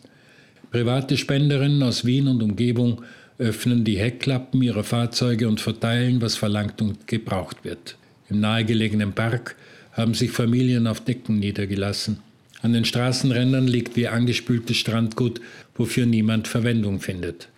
Private 0.70 1.16
Spenderinnen 1.16 1.82
aus 1.82 2.04
Wien 2.04 2.28
und 2.28 2.42
Umgebung 2.42 3.02
öffnen 3.38 3.84
die 3.84 3.98
Heckklappen 3.98 4.62
ihrer 4.62 4.84
Fahrzeuge 4.84 5.48
und 5.48 5.60
verteilen, 5.60 6.20
was 6.20 6.36
verlangt 6.36 6.80
und 6.82 7.06
gebraucht 7.06 7.64
wird. 7.64 7.96
Im 8.28 8.40
nahegelegenen 8.40 9.12
Park 9.12 9.56
haben 9.92 10.14
sich 10.14 10.30
Familien 10.30 10.86
auf 10.86 11.00
Decken 11.00 11.38
niedergelassen. 11.38 12.18
An 12.60 12.72
den 12.72 12.84
Straßenrändern 12.84 13.66
liegt 13.66 13.96
wie 13.96 14.08
angespültes 14.08 14.76
Strandgut, 14.76 15.40
wofür 15.76 16.06
niemand 16.06 16.48
Verwendung 16.48 17.00
findet. 17.00 17.48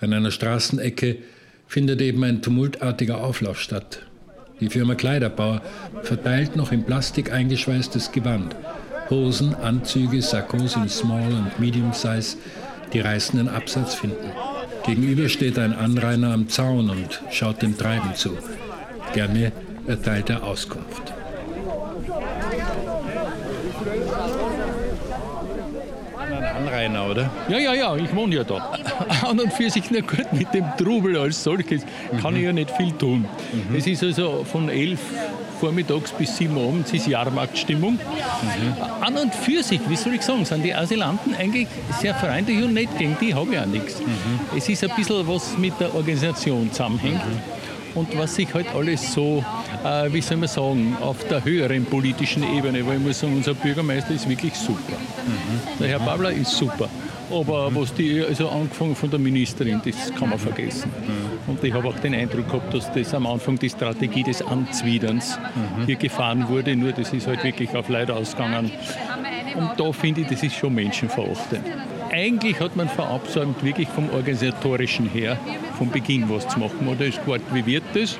An 0.00 0.12
einer 0.12 0.30
Straßenecke 0.30 1.18
findet 1.66 2.00
eben 2.02 2.22
ein 2.24 2.42
tumultartiger 2.42 3.22
Auflauf 3.22 3.60
statt. 3.60 4.02
Die 4.60 4.68
Firma 4.68 4.94
Kleiderbauer 4.94 5.62
verteilt 6.02 6.54
noch 6.54 6.70
in 6.70 6.84
Plastik 6.84 7.32
eingeschweißtes 7.32 8.12
Gewand. 8.12 8.54
Hosen, 9.08 9.54
Anzüge, 9.54 10.22
Sakkos 10.22 10.76
in 10.76 10.88
Small 10.88 11.32
und 11.32 11.58
Medium 11.58 11.92
Size, 11.92 12.36
die 12.92 13.00
reißenden 13.00 13.48
Absatz 13.48 13.94
finden. 13.94 14.30
Gegenüber 14.84 15.28
steht 15.28 15.58
ein 15.58 15.72
Anrainer 15.72 16.32
am 16.32 16.48
Zaun 16.48 16.90
und 16.90 17.22
schaut 17.30 17.62
dem 17.62 17.76
Treiben 17.76 18.14
zu. 18.14 18.36
Gerne 19.14 19.52
erteilt 19.86 20.30
er 20.30 20.44
Auskunft. 20.44 21.12
Anrainer, 26.56 27.06
oder? 27.10 27.30
Ja, 27.48 27.58
ja, 27.58 27.74
ja, 27.74 27.96
ich 27.96 28.14
wohne 28.14 28.36
ja 28.36 28.44
da. 28.44 28.56
An 29.30 29.38
und 29.38 29.52
für 29.52 29.70
sich, 29.70 29.84
na 29.90 30.00
gut, 30.00 30.32
mit 30.32 30.52
dem 30.52 30.64
Trubel 30.76 31.16
als 31.16 31.44
solches 31.44 31.82
kann 32.20 32.34
ich 32.34 32.42
ja 32.42 32.52
nicht 32.52 32.70
viel 32.72 32.90
tun. 32.92 33.26
Mhm. 33.52 33.76
Es 33.76 33.86
ist 33.86 34.02
also 34.02 34.44
von 34.44 34.68
elf 34.68 34.98
vormittags 35.60 36.10
bis 36.12 36.36
sieben 36.36 36.58
abends 36.58 36.92
ist 36.92 37.06
Jahrmarktstimmung. 37.06 37.92
Mhm. 37.92 38.82
An 39.00 39.16
und 39.16 39.32
für 39.32 39.62
sich, 39.62 39.80
wie 39.88 39.94
soll 39.94 40.14
ich 40.14 40.22
sagen, 40.22 40.44
sind 40.44 40.64
die 40.64 40.74
Asylanten 40.74 41.34
eigentlich 41.34 41.68
sehr 42.00 42.14
freundlich 42.14 42.60
und 42.64 42.74
nett. 42.74 42.88
Gegen 42.98 43.16
die 43.20 43.32
habe 43.32 43.52
ich 43.52 43.60
auch 43.60 43.66
nichts. 43.66 44.00
Mhm. 44.00 44.56
Es 44.56 44.68
ist 44.68 44.82
ein 44.82 44.90
bisschen 44.96 45.28
was 45.28 45.56
mit 45.56 45.78
der 45.78 45.94
Organisation 45.94 46.72
zusammenhängt. 46.72 47.24
Mhm 47.24 47.60
und 47.94 48.16
was 48.16 48.34
sich 48.34 48.52
halt 48.54 48.66
alles 48.74 49.12
so, 49.12 49.44
äh, 49.84 50.12
wie 50.12 50.20
soll 50.20 50.36
man 50.36 50.48
sagen, 50.48 50.96
auf 51.00 51.26
der 51.28 51.44
höheren 51.44 51.84
politischen 51.84 52.42
Ebene, 52.56 52.86
weil 52.86 52.98
ich 52.98 53.02
muss 53.02 53.20
sagen, 53.20 53.36
unser 53.36 53.54
Bürgermeister 53.54 54.14
ist 54.14 54.28
wirklich 54.28 54.54
super. 54.54 54.96
Mhm. 55.26 55.78
Der 55.80 55.88
Herr 55.88 56.00
Babler 56.00 56.30
ist 56.30 56.52
super. 56.52 56.88
Aber 57.30 57.74
was 57.74 57.94
die, 57.94 58.22
also 58.22 58.48
angefangen 58.48 58.96
von 58.96 59.10
der 59.10 59.18
Ministerin, 59.18 59.80
das 59.84 60.12
kann 60.14 60.30
man 60.30 60.38
vergessen. 60.38 60.90
Mhm. 60.90 61.50
Und 61.50 61.64
ich 61.64 61.72
habe 61.72 61.88
auch 61.88 61.98
den 61.98 62.14
Eindruck 62.14 62.48
gehabt, 62.48 62.74
dass 62.74 62.92
das 62.92 63.14
am 63.14 63.26
Anfang 63.26 63.58
die 63.58 63.70
Strategie 63.70 64.22
des 64.22 64.42
Anzwiderns 64.42 65.38
mhm. 65.38 65.86
hier 65.86 65.96
gefahren 65.96 66.48
wurde, 66.48 66.74
nur 66.76 66.92
das 66.92 67.12
ist 67.12 67.26
halt 67.26 67.44
wirklich 67.44 67.74
auf 67.74 67.88
Leid 67.88 68.10
ausgegangen. 68.10 68.70
Und 69.54 69.70
da 69.78 69.92
finde 69.92 70.22
ich, 70.22 70.28
das 70.28 70.42
ist 70.42 70.56
schon 70.56 70.74
menschenverachtend 70.74 71.64
eigentlich 72.12 72.58
hat 72.60 72.76
man 72.76 72.88
verabsäumt, 72.88 73.62
wirklich 73.62 73.88
vom 73.88 74.10
Organisatorischen 74.10 75.08
her 75.08 75.38
von 75.78 75.90
Beginn 75.90 76.28
was 76.28 76.46
zu 76.48 76.58
machen. 76.58 76.86
Oder 76.88 77.06
ist 77.06 77.20
geworden, 77.20 77.44
wie 77.52 77.64
wird 77.64 77.84
das? 77.94 78.18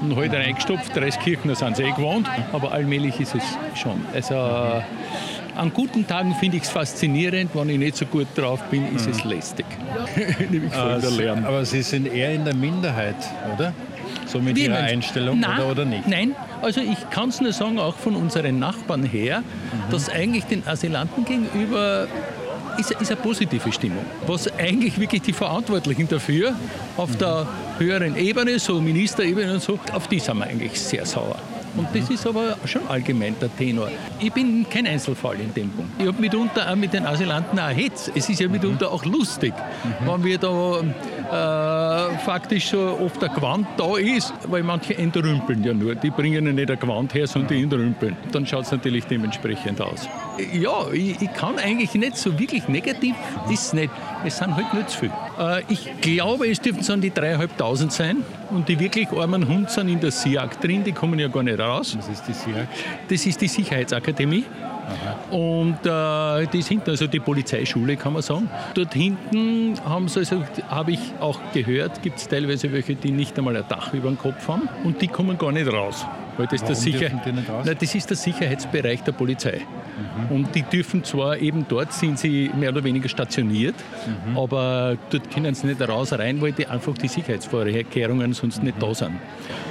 Und 0.00 0.16
heute 0.16 0.36
halt 0.36 0.46
reingestopft, 0.46 0.96
Reiskirchen, 0.96 1.54
sind 1.54 1.76
sie 1.76 1.84
eh 1.84 1.90
gewohnt, 1.90 2.28
aber 2.52 2.72
allmählich 2.72 3.18
ist 3.20 3.34
es 3.34 3.42
schon. 3.74 4.00
Also 4.14 4.34
an 5.56 5.72
guten 5.72 6.06
Tagen 6.06 6.34
finde 6.34 6.58
ich 6.58 6.64
es 6.64 6.70
faszinierend, 6.70 7.50
wenn 7.54 7.68
ich 7.68 7.78
nicht 7.78 7.96
so 7.96 8.06
gut 8.06 8.26
drauf 8.36 8.62
bin, 8.70 8.94
ist 8.94 9.06
es 9.06 9.24
mhm. 9.24 9.30
lästig. 9.30 9.66
also, 10.72 11.28
aber 11.28 11.64
Sie 11.64 11.82
sind 11.82 12.06
eher 12.06 12.34
in 12.34 12.44
der 12.44 12.54
Minderheit, 12.54 13.16
oder? 13.54 13.72
So 14.26 14.40
mit 14.40 14.56
Wie 14.56 14.64
Ihrer 14.64 14.78
Einstellung 14.78 15.40
Nein, 15.40 15.58
oder, 15.58 15.70
oder 15.70 15.84
nicht? 15.84 16.06
Nein, 16.06 16.34
also 16.62 16.80
ich 16.80 17.10
kann 17.10 17.30
es 17.30 17.40
nur 17.40 17.52
sagen, 17.52 17.78
auch 17.78 17.96
von 17.96 18.14
unseren 18.16 18.58
Nachbarn 18.58 19.04
her, 19.04 19.40
mhm. 19.40 19.90
dass 19.90 20.08
eigentlich 20.08 20.44
den 20.44 20.66
Asylanten 20.66 21.24
gegenüber 21.24 22.06
ist, 22.78 22.92
ist 22.92 23.10
eine 23.10 23.20
positive 23.20 23.72
Stimmung. 23.72 24.04
Was 24.26 24.52
eigentlich 24.58 24.98
wirklich 24.98 25.22
die 25.22 25.32
Verantwortlichen 25.32 26.08
dafür 26.08 26.54
auf 26.96 27.16
der 27.16 27.46
höheren 27.78 28.16
Ebene, 28.16 28.58
so 28.58 28.80
Ministerebene 28.80 29.54
und 29.54 29.62
so, 29.62 29.78
auf 29.92 30.08
die 30.08 30.18
sind 30.18 30.38
wir 30.38 30.46
eigentlich 30.46 30.80
sehr 30.80 31.04
sauer. 31.06 31.36
Und 31.76 31.88
das 31.94 32.10
ist 32.10 32.26
aber 32.26 32.56
schon 32.64 32.86
allgemein 32.88 33.34
der 33.40 33.54
Tenor. 33.56 33.88
Ich 34.18 34.32
bin 34.32 34.66
kein 34.68 34.86
Einzelfall 34.86 35.36
in 35.40 35.52
dem 35.54 35.70
Punkt. 35.70 35.90
Ich 35.98 36.06
habe 36.06 36.20
mitunter 36.20 36.70
auch 36.70 36.76
mit 36.76 36.92
den 36.92 37.06
Asylanten 37.06 37.58
auch 37.58 37.68
Hetz. 37.68 38.10
Es 38.14 38.28
ist 38.28 38.40
ja 38.40 38.48
mitunter 38.48 38.90
auch 38.90 39.04
lustig, 39.04 39.52
mhm. 39.54 40.06
wenn 40.06 40.24
wir 40.24 40.38
da 40.38 40.80
äh, 41.30 42.18
faktisch 42.18 42.70
so 42.70 42.98
oft 43.00 43.22
ein 43.22 43.32
Gewand 43.34 43.66
da 43.76 43.96
ist, 43.96 44.32
weil 44.48 44.62
manche 44.62 44.96
entrümpeln 44.96 45.62
ja 45.62 45.72
nur. 45.74 45.94
Die 45.94 46.10
bringen 46.10 46.46
ja 46.46 46.52
nicht 46.52 46.70
ein 46.70 46.78
Gewand 46.78 47.14
her, 47.14 47.26
sondern 47.26 47.48
die 47.48 47.62
entrümpeln. 47.62 48.16
Dann 48.32 48.46
schaut 48.46 48.64
es 48.64 48.72
natürlich 48.72 49.04
dementsprechend 49.06 49.80
aus. 49.80 50.08
Ja, 50.52 50.90
ich, 50.92 51.20
ich, 51.20 51.32
kann 51.34 51.58
eigentlich 51.58 51.94
nicht 51.94 52.16
so 52.16 52.38
wirklich 52.38 52.68
negativ, 52.68 53.14
ist 53.50 53.74
nicht. 53.74 53.90
Es 54.24 54.38
sind 54.38 54.54
halt 54.56 54.72
nicht 54.74 54.90
zu 54.90 55.00
viel. 55.00 55.12
Äh, 55.40 55.62
ich 55.68 55.88
glaube, 56.00 56.48
es 56.48 56.60
dürften 56.60 56.82
so 56.82 56.94
die 56.96 57.10
3.500 57.10 57.90
sein. 57.90 58.18
Und 58.50 58.68
die 58.68 58.78
wirklich 58.78 59.10
armen 59.10 59.48
Hund 59.48 59.70
sind 59.70 59.88
in 59.88 60.00
der 60.00 60.10
SIAG 60.10 60.60
drin, 60.60 60.84
die 60.84 60.92
kommen 60.92 61.18
ja 61.18 61.28
gar 61.28 61.42
nicht 61.42 61.58
raus. 61.58 61.96
Was 61.96 62.08
ist 62.08 62.24
die 62.28 62.34
SIAG? 62.34 62.68
Das 63.08 63.24
ist 63.24 63.40
die 63.40 63.48
Sicherheitsakademie. 63.48 64.44
Und 65.30 65.78
äh, 65.84 66.46
das 66.46 66.68
hinten, 66.68 66.90
also 66.90 67.06
die 67.06 67.20
Polizeischule 67.20 67.96
kann 67.96 68.12
man 68.12 68.22
sagen. 68.22 68.48
Dort 68.74 68.94
hinten 68.94 69.74
haben 69.84 70.08
sie, 70.08 70.20
also, 70.20 70.42
habe 70.68 70.92
ich 70.92 71.00
auch 71.20 71.38
gehört, 71.52 72.02
gibt 72.02 72.18
es 72.18 72.28
teilweise 72.28 72.72
welche, 72.72 72.94
die 72.94 73.10
nicht 73.10 73.38
einmal 73.38 73.56
ein 73.56 73.64
Dach 73.68 73.92
über 73.92 74.08
dem 74.08 74.18
Kopf 74.18 74.48
haben 74.48 74.68
und 74.84 75.00
die 75.00 75.08
kommen 75.08 75.38
gar 75.38 75.52
nicht 75.52 75.72
raus. 75.72 76.06
Weil 76.36 76.46
das, 76.46 76.64
der 76.64 76.74
Sicher 76.74 77.10
Nein, 77.10 77.76
das 77.78 77.94
ist 77.94 78.08
der 78.08 78.16
Sicherheitsbereich 78.16 79.02
der 79.02 79.12
Polizei. 79.12 79.60
Mhm. 79.60 80.36
Und 80.36 80.54
die 80.54 80.62
dürfen 80.62 81.04
zwar 81.04 81.36
eben 81.36 81.66
dort 81.68 81.92
sind 81.92 82.18
sie 82.18 82.50
mehr 82.56 82.70
oder 82.70 82.82
weniger 82.82 83.08
stationiert, 83.08 83.74
mhm. 84.06 84.38
aber 84.38 84.96
dort 85.10 85.30
können 85.30 85.54
sie 85.54 85.66
nicht 85.66 85.86
raus 85.86 86.12
rein, 86.12 86.40
weil 86.40 86.52
die 86.52 86.66
einfach 86.66 86.94
die 86.94 87.08
Sicherheitsvorkehrungen 87.08 88.32
sonst 88.32 88.62
nicht 88.62 88.82
da 88.82 88.94
sind. 88.94 89.12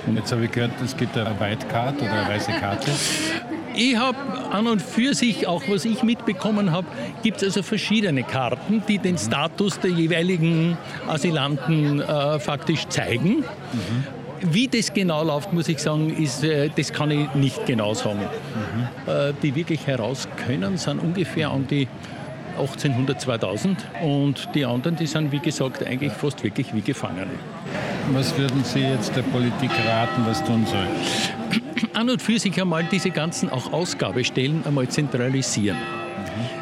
Und 0.05 0.17
jetzt 0.17 0.31
habe 0.31 0.45
ich 0.45 0.51
gehört, 0.51 0.71
es 0.83 0.95
gibt 0.95 1.17
eine 1.17 1.39
White 1.39 1.65
Card 1.67 2.01
oder 2.01 2.11
eine 2.11 2.29
weiße 2.29 2.51
Karte. 2.51 2.91
Ich 3.75 3.95
habe 3.97 4.17
an 4.51 4.67
und 4.67 4.81
für 4.81 5.13
sich, 5.13 5.47
auch 5.47 5.63
was 5.67 5.85
ich 5.85 6.03
mitbekommen 6.03 6.71
habe, 6.71 6.88
gibt 7.23 7.38
es 7.38 7.43
also 7.43 7.63
verschiedene 7.63 8.23
Karten, 8.23 8.83
die 8.88 8.97
den 8.97 9.17
Status 9.17 9.79
der 9.79 9.91
jeweiligen 9.91 10.77
Asylanten 11.07 12.01
äh, 12.01 12.39
faktisch 12.39 12.88
zeigen. 12.88 13.38
Mhm. 13.39 14.03
Wie 14.41 14.67
das 14.67 14.93
genau 14.93 15.23
läuft, 15.23 15.51
muss 15.53 15.67
ich 15.67 15.79
sagen, 15.79 16.15
ist, 16.15 16.43
äh, 16.43 16.69
das 16.75 16.93
kann 16.93 17.11
ich 17.11 17.33
nicht 17.35 17.65
genau 17.65 17.93
sagen. 17.93 18.19
Mhm. 18.19 19.11
Äh, 19.11 19.33
die 19.43 19.53
wirklich 19.55 19.85
heraus 19.85 20.27
können, 20.45 20.77
sind 20.77 20.99
ungefähr 20.99 21.51
an 21.51 21.67
die 21.67 21.88
1800, 22.59 23.21
2000 23.21 23.77
und 24.01 24.49
die 24.53 24.65
anderen, 24.65 24.97
die 24.97 25.07
sind 25.07 25.31
wie 25.31 25.39
gesagt 25.39 25.85
eigentlich 25.85 26.11
fast 26.11 26.43
wirklich 26.43 26.73
wie 26.73 26.81
Gefangene. 26.81 27.31
Was 28.11 28.38
würden 28.38 28.63
Sie 28.63 28.79
jetzt 28.79 29.15
der 29.15 29.21
Politik 29.21 29.71
raten, 29.88 30.23
was 30.25 30.43
tun 30.43 30.65
soll? 30.65 30.88
An 31.93 32.09
und 32.09 32.21
für 32.21 32.39
sich 32.39 32.59
einmal 32.62 32.83
diese 32.83 33.12
ganzen 33.12 33.50
auch 33.50 33.71
Ausgabestellen 33.71 34.63
einmal 34.65 34.88
zentralisieren. 34.88 35.77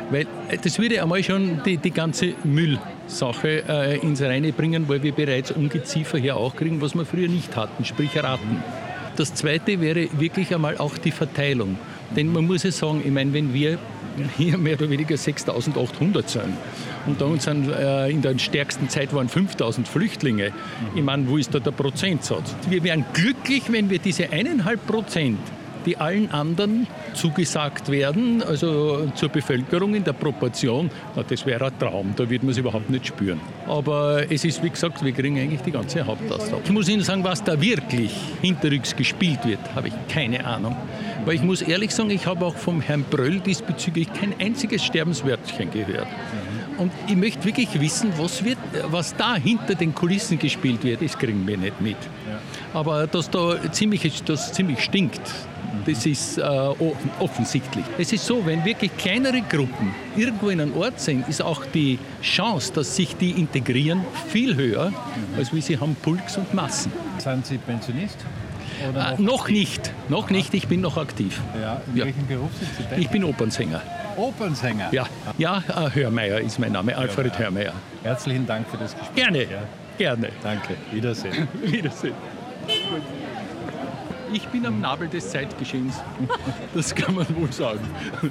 Weil 0.10 0.28
äh, 0.50 0.58
das 0.62 0.80
würde 0.80 1.02
einmal 1.02 1.24
schon 1.24 1.62
die, 1.64 1.78
die 1.78 1.92
ganze 1.92 2.34
Müllsache 2.44 3.64
äh, 3.68 3.98
ins 4.00 4.22
Reine 4.22 4.54
bringen, 4.54 4.88
weil 4.88 5.04
wir 5.04 5.12
bereits 5.12 5.52
Ungeziefer 5.52 6.18
hier 6.18 6.38
auch 6.38 6.56
kriegen, 6.56 6.82
was 6.82 6.96
wir 6.96 7.06
früher 7.06 7.28
nicht 7.28 7.56
hatten, 7.56 7.84
sprich 7.86 8.16
Ratten. 8.18 8.64
Das 9.16 9.34
Zweite 9.34 9.82
wäre 9.82 10.08
wirklich 10.20 10.54
einmal 10.54 10.78
auch 10.78 10.98
die 10.98 11.12
Verteilung. 11.12 11.78
Denn 12.16 12.32
man 12.32 12.46
muss 12.46 12.64
ja 12.64 12.72
sagen, 12.72 13.02
ich 13.04 13.12
meine, 13.12 13.34
wenn 13.34 13.54
wir 13.54 13.80
hier 14.38 14.58
mehr 14.58 14.76
oder 14.76 14.90
weniger 14.90 15.16
6.800 15.16 16.28
sind 16.28 16.54
und 17.08 17.22
da 17.22 17.26
uns 17.26 17.46
sind, 17.46 17.70
äh, 17.70 18.10
in 18.10 18.22
der 18.22 18.38
stärksten 18.38 18.90
Zeit 18.90 19.14
waren 19.14 19.30
5.000 19.30 19.86
Flüchtlinge, 19.86 20.52
ich 20.96 21.04
meine, 21.04 21.28
wo 21.28 21.38
ist 21.38 21.54
da 21.54 21.60
der 21.60 21.72
Prozentsatz? 21.72 22.56
Wir 22.70 22.84
wären 22.84 23.06
glücklich, 23.14 23.64
wenn 23.70 23.90
wir 23.90 24.00
diese 24.00 24.32
eineinhalb 24.32 24.86
Prozent 24.86 25.40
die 25.88 25.98
allen 25.98 26.30
anderen 26.32 26.86
zugesagt 27.14 27.90
werden, 27.90 28.44
also 28.44 29.10
zur 29.16 29.30
Bevölkerung 29.30 29.96
in 29.96 30.04
der 30.04 30.12
Proportion, 30.12 30.92
na, 31.16 31.24
das 31.24 31.46
wäre 31.46 31.66
ein 31.66 31.80
Traum, 31.80 32.14
da 32.16 32.30
wird 32.30 32.44
man 32.44 32.52
es 32.52 32.58
überhaupt 32.58 32.90
nicht 32.90 33.08
spüren. 33.08 33.40
Aber 33.66 34.30
es 34.30 34.44
ist, 34.44 34.62
wie 34.62 34.70
gesagt, 34.70 35.04
wir 35.04 35.14
kriegen 35.14 35.40
eigentlich 35.40 35.62
die 35.62 35.72
ganze 35.72 36.06
Hauptlast 36.06 36.54
ab. 36.54 36.60
Ich 36.66 36.72
muss 36.72 36.90
Ihnen 36.90 37.04
sagen, 37.04 37.24
was 37.24 37.42
da 37.42 37.60
wirklich 37.60 38.14
hinterrücks 38.42 38.96
gespielt 38.96 39.40
wird, 39.46 39.60
habe 39.76 39.88
ich 39.88 39.94
keine 40.10 40.46
Ahnung. 40.46 40.76
Weil 41.24 41.36
ich 41.36 41.44
muss 41.44 41.62
ehrlich 41.62 41.96
sagen, 41.96 42.10
ich 42.10 42.28
habe 42.28 42.46
auch 42.46 42.56
vom 42.56 42.82
Herrn 42.82 43.06
Bröll 43.10 43.40
diesbezüglich 43.40 44.12
kein 44.12 44.34
einziges 44.40 44.84
Sterbenswörtchen 44.84 45.72
gehört. 45.72 46.08
Und 46.78 46.92
ich 47.08 47.16
möchte 47.16 47.44
wirklich 47.44 47.80
wissen, 47.80 48.12
was, 48.18 48.44
wird, 48.44 48.58
was 48.92 49.16
da 49.16 49.36
hinter 49.36 49.76
den 49.76 49.94
Kulissen 49.96 50.38
gespielt 50.38 50.84
wird, 50.84 51.02
das 51.02 51.18
kriegen 51.18 51.46
wir 51.48 51.58
nicht 51.58 51.82
mit. 51.82 51.98
Aber 52.74 53.08
dass 53.08 53.30
da 53.30 53.72
ziemlich, 53.72 54.24
das 54.24 54.54
ziemlich 54.54 54.84
stinkt, 54.84 55.22
das 55.86 56.06
ist 56.06 56.38
äh, 56.38 56.42
offensichtlich. 57.20 57.86
Es 57.98 58.12
ist 58.12 58.26
so, 58.26 58.46
wenn 58.46 58.64
wirklich 58.66 58.96
kleinere 58.98 59.42
Gruppen 59.42 59.94
irgendwo 60.16 60.50
in 60.50 60.62
einem 60.62 60.76
Ort 60.76 61.00
sind, 61.00 61.28
ist 61.28 61.42
auch 61.42 61.66
die 61.66 61.98
Chance, 62.22 62.74
dass 62.74 62.96
sich 62.96 63.16
die 63.16 63.32
integrieren, 63.32 64.02
viel 64.28 64.56
höher, 64.56 64.92
als 65.38 65.54
wie 65.54 65.62
sie 65.62 65.80
haben 65.80 65.96
Pulks 66.02 66.38
und 66.38 66.54
Massen. 66.54 66.92
Sind 67.20 67.46
Sie 67.46 67.58
Pensionist? 67.58 68.18
Äh, 68.96 69.22
noch 69.22 69.50
nicht, 69.50 69.94
noch 70.10 70.30
nicht, 70.30 70.54
ich 70.54 70.68
bin 70.68 70.82
noch 70.82 70.98
aktiv. 70.98 71.42
Ja, 71.60 71.82
in 71.88 72.04
welchem 72.04 72.28
Beruf 72.28 72.52
sind 72.60 72.70
Sie 72.78 72.84
tätig? 72.84 73.06
Ich 73.06 73.10
bin 73.10 73.24
Opernsänger. 73.24 73.82
Opernsänger? 74.18 74.90
Ja, 74.92 75.06
ja 75.38 75.64
äh, 75.70 75.90
Hörmeier 75.94 76.40
ist 76.42 76.60
mein 76.60 76.72
Name, 76.74 76.96
Alfred 76.98 77.38
Hörmeier. 77.38 77.74
Herzlichen 78.04 78.46
Dank 78.46 78.68
für 78.68 78.78
das 78.78 78.94
Gespräch. 78.98 79.16
Gerne, 79.16 79.44
Ja. 79.44 79.60
gerne. 79.98 80.30
Danke, 80.44 80.76
Wiedersehen. 80.92 81.48
Wiedersehen. 81.64 82.16
Ich 84.34 84.46
bin 84.50 84.66
am 84.66 84.82
Nabel 84.82 85.08
des 85.08 85.30
Zeitgeschehens. 85.32 85.96
Das 86.74 86.94
kann 86.94 87.16
man 87.16 87.26
wohl 87.36 87.52
sagen. 87.52 87.80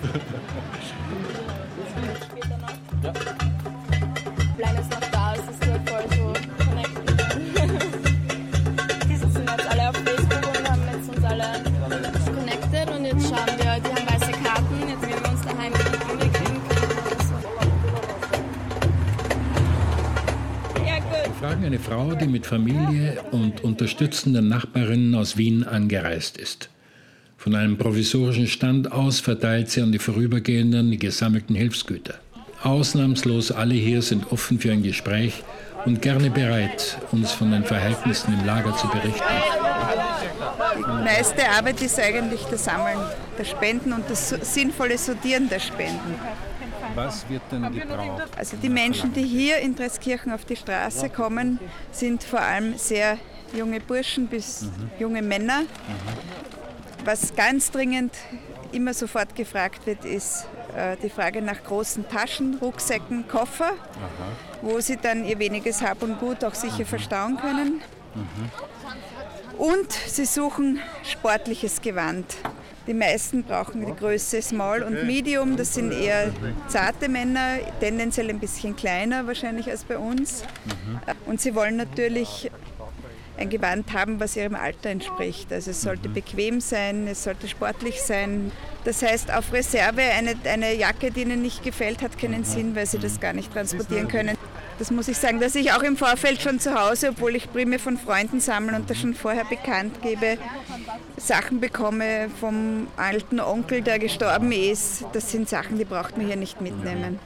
Ist 4.58 4.90
noch 4.90 5.15
eine 21.66 21.78
Frau, 21.80 22.14
die 22.14 22.28
mit 22.28 22.46
Familie 22.46 23.18
und 23.32 23.64
unterstützenden 23.64 24.46
Nachbarinnen 24.46 25.16
aus 25.16 25.36
Wien 25.36 25.64
angereist 25.64 26.36
ist. 26.36 26.70
Von 27.36 27.56
einem 27.56 27.76
provisorischen 27.76 28.46
Stand 28.46 28.92
aus 28.92 29.18
verteilt 29.18 29.70
sie 29.70 29.82
an 29.82 29.90
die 29.90 29.98
Vorübergehenden 29.98 30.92
die 30.92 30.98
gesammelten 30.98 31.56
Hilfsgüter. 31.56 32.14
Ausnahmslos 32.62 33.50
alle 33.50 33.74
hier 33.74 34.00
sind 34.00 34.30
offen 34.30 34.60
für 34.60 34.70
ein 34.70 34.84
Gespräch 34.84 35.42
und 35.84 36.00
gerne 36.00 36.30
bereit, 36.30 36.98
uns 37.10 37.32
von 37.32 37.50
den 37.50 37.64
Verhältnissen 37.64 38.32
im 38.32 38.46
Lager 38.46 38.76
zu 38.76 38.86
berichten. 38.86 39.24
Die 40.76 41.04
meiste 41.04 41.48
Arbeit 41.48 41.82
ist 41.82 41.98
eigentlich 41.98 42.42
das 42.48 42.64
Sammeln 42.64 42.98
der 43.36 43.44
Spenden 43.44 43.92
und 43.92 44.08
das 44.08 44.28
sinnvolle 44.28 44.96
Sortieren 44.96 45.48
der 45.48 45.58
Spenden. 45.58 46.14
Was 46.96 47.28
wird 47.28 47.42
denn 47.52 47.72
gebraucht? 47.72 48.22
Also 48.36 48.56
die 48.56 48.68
Menschen, 48.68 49.12
die 49.12 49.22
hier 49.22 49.58
in 49.58 49.76
Dreskirchen 49.76 50.32
auf 50.32 50.44
die 50.44 50.56
Straße 50.56 51.10
kommen, 51.10 51.60
sind 51.92 52.24
vor 52.24 52.40
allem 52.40 52.76
sehr 52.78 53.18
junge 53.54 53.80
Burschen 53.80 54.26
bis 54.26 54.66
junge 54.98 55.22
Männer. 55.22 55.62
Was 57.04 57.36
ganz 57.36 57.70
dringend 57.70 58.14
immer 58.72 58.94
sofort 58.94 59.34
gefragt 59.34 59.86
wird, 59.86 60.04
ist 60.04 60.48
äh, 60.76 60.96
die 61.02 61.10
Frage 61.10 61.40
nach 61.42 61.62
großen 61.62 62.08
Taschen, 62.08 62.56
Rucksäcken, 62.60 63.28
Koffer, 63.28 63.72
wo 64.62 64.80
sie 64.80 64.96
dann 64.96 65.24
ihr 65.24 65.38
weniges 65.38 65.82
Hab 65.82 66.02
und 66.02 66.18
Gut 66.18 66.44
auch 66.44 66.54
sicher 66.54 66.84
verstauen 66.84 67.36
können. 67.36 67.80
Und 69.58 69.92
sie 69.92 70.24
suchen 70.24 70.80
sportliches 71.02 71.80
Gewand. 71.80 72.36
Die 72.86 72.94
meisten 72.94 73.42
brauchen 73.42 73.84
die 73.84 73.92
Größe 73.92 74.40
Small 74.40 74.82
und 74.82 75.06
Medium. 75.06 75.56
Das 75.56 75.74
sind 75.74 75.92
eher 75.92 76.32
zarte 76.68 77.08
Männer, 77.08 77.58
tendenziell 77.80 78.30
ein 78.30 78.38
bisschen 78.38 78.76
kleiner 78.76 79.26
wahrscheinlich 79.26 79.68
als 79.68 79.84
bei 79.84 79.98
uns. 79.98 80.44
Und 81.26 81.40
sie 81.40 81.54
wollen 81.54 81.76
natürlich 81.76 82.50
ein 83.38 83.50
Gewand 83.50 83.92
haben, 83.92 84.20
was 84.20 84.36
ihrem 84.36 84.54
Alter 84.54 84.90
entspricht. 84.90 85.52
Also 85.52 85.72
es 85.72 85.82
sollte 85.82 86.08
bequem 86.08 86.60
sein, 86.60 87.06
es 87.06 87.24
sollte 87.24 87.48
sportlich 87.48 88.00
sein. 88.00 88.50
Das 88.84 89.02
heißt, 89.02 89.32
auf 89.32 89.52
Reserve 89.52 90.00
eine, 90.00 90.36
eine 90.44 90.74
Jacke, 90.74 91.10
die 91.10 91.22
ihnen 91.22 91.42
nicht 91.42 91.62
gefällt, 91.62 92.02
hat 92.02 92.18
keinen 92.18 92.44
Sinn, 92.44 92.74
weil 92.76 92.86
sie 92.86 92.98
das 92.98 93.20
gar 93.20 93.32
nicht 93.32 93.52
transportieren 93.52 94.08
können. 94.08 94.38
Das 94.78 94.90
muss 94.90 95.08
ich 95.08 95.16
sagen, 95.16 95.40
dass 95.40 95.54
ich 95.54 95.72
auch 95.72 95.82
im 95.82 95.96
Vorfeld 95.96 96.42
schon 96.42 96.60
zu 96.60 96.78
Hause, 96.78 97.10
obwohl 97.10 97.34
ich 97.34 97.50
Prime 97.50 97.78
von 97.78 97.96
Freunden 97.96 98.40
sammle 98.40 98.76
und 98.76 98.90
das 98.90 98.98
schon 98.98 99.14
vorher 99.14 99.44
bekannt 99.44 100.02
gebe, 100.02 100.36
Sachen 101.26 101.60
bekomme 101.60 102.30
vom 102.40 102.86
alten 102.96 103.40
Onkel, 103.40 103.82
der 103.82 103.98
gestorben 103.98 104.52
ist. 104.52 105.04
Das 105.12 105.32
sind 105.32 105.48
Sachen, 105.48 105.76
die 105.76 105.84
braucht 105.84 106.16
man 106.16 106.26
hier 106.26 106.36
nicht 106.36 106.60
mitnehmen. 106.60 107.18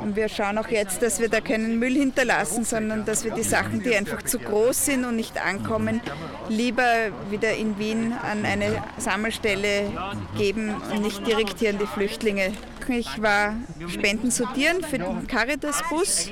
Und 0.00 0.16
wir 0.16 0.28
schauen 0.28 0.56
auch 0.56 0.68
jetzt, 0.68 1.02
dass 1.02 1.20
wir 1.20 1.28
da 1.28 1.40
keinen 1.40 1.78
Müll 1.78 1.94
hinterlassen, 1.94 2.64
sondern 2.64 3.04
dass 3.04 3.24
wir 3.24 3.32
die 3.32 3.42
Sachen, 3.42 3.82
die 3.82 3.94
einfach 3.94 4.22
zu 4.22 4.38
groß 4.38 4.86
sind 4.86 5.04
und 5.04 5.16
nicht 5.16 5.44
ankommen, 5.44 6.00
lieber 6.48 7.10
wieder 7.30 7.54
in 7.54 7.78
Wien 7.78 8.14
an 8.22 8.46
eine 8.46 8.82
Sammelstelle 8.96 9.90
geben 10.38 10.74
und 10.92 11.02
nicht 11.02 11.26
direkt 11.26 11.58
hier 11.58 11.70
an 11.70 11.78
die 11.78 11.86
Flüchtlinge. 11.86 12.52
Ich 12.88 13.20
war 13.20 13.54
Spenden 13.88 14.30
sortieren 14.30 14.82
für 14.82 14.98
den 14.98 15.26
Caritas-Bus 15.26 16.30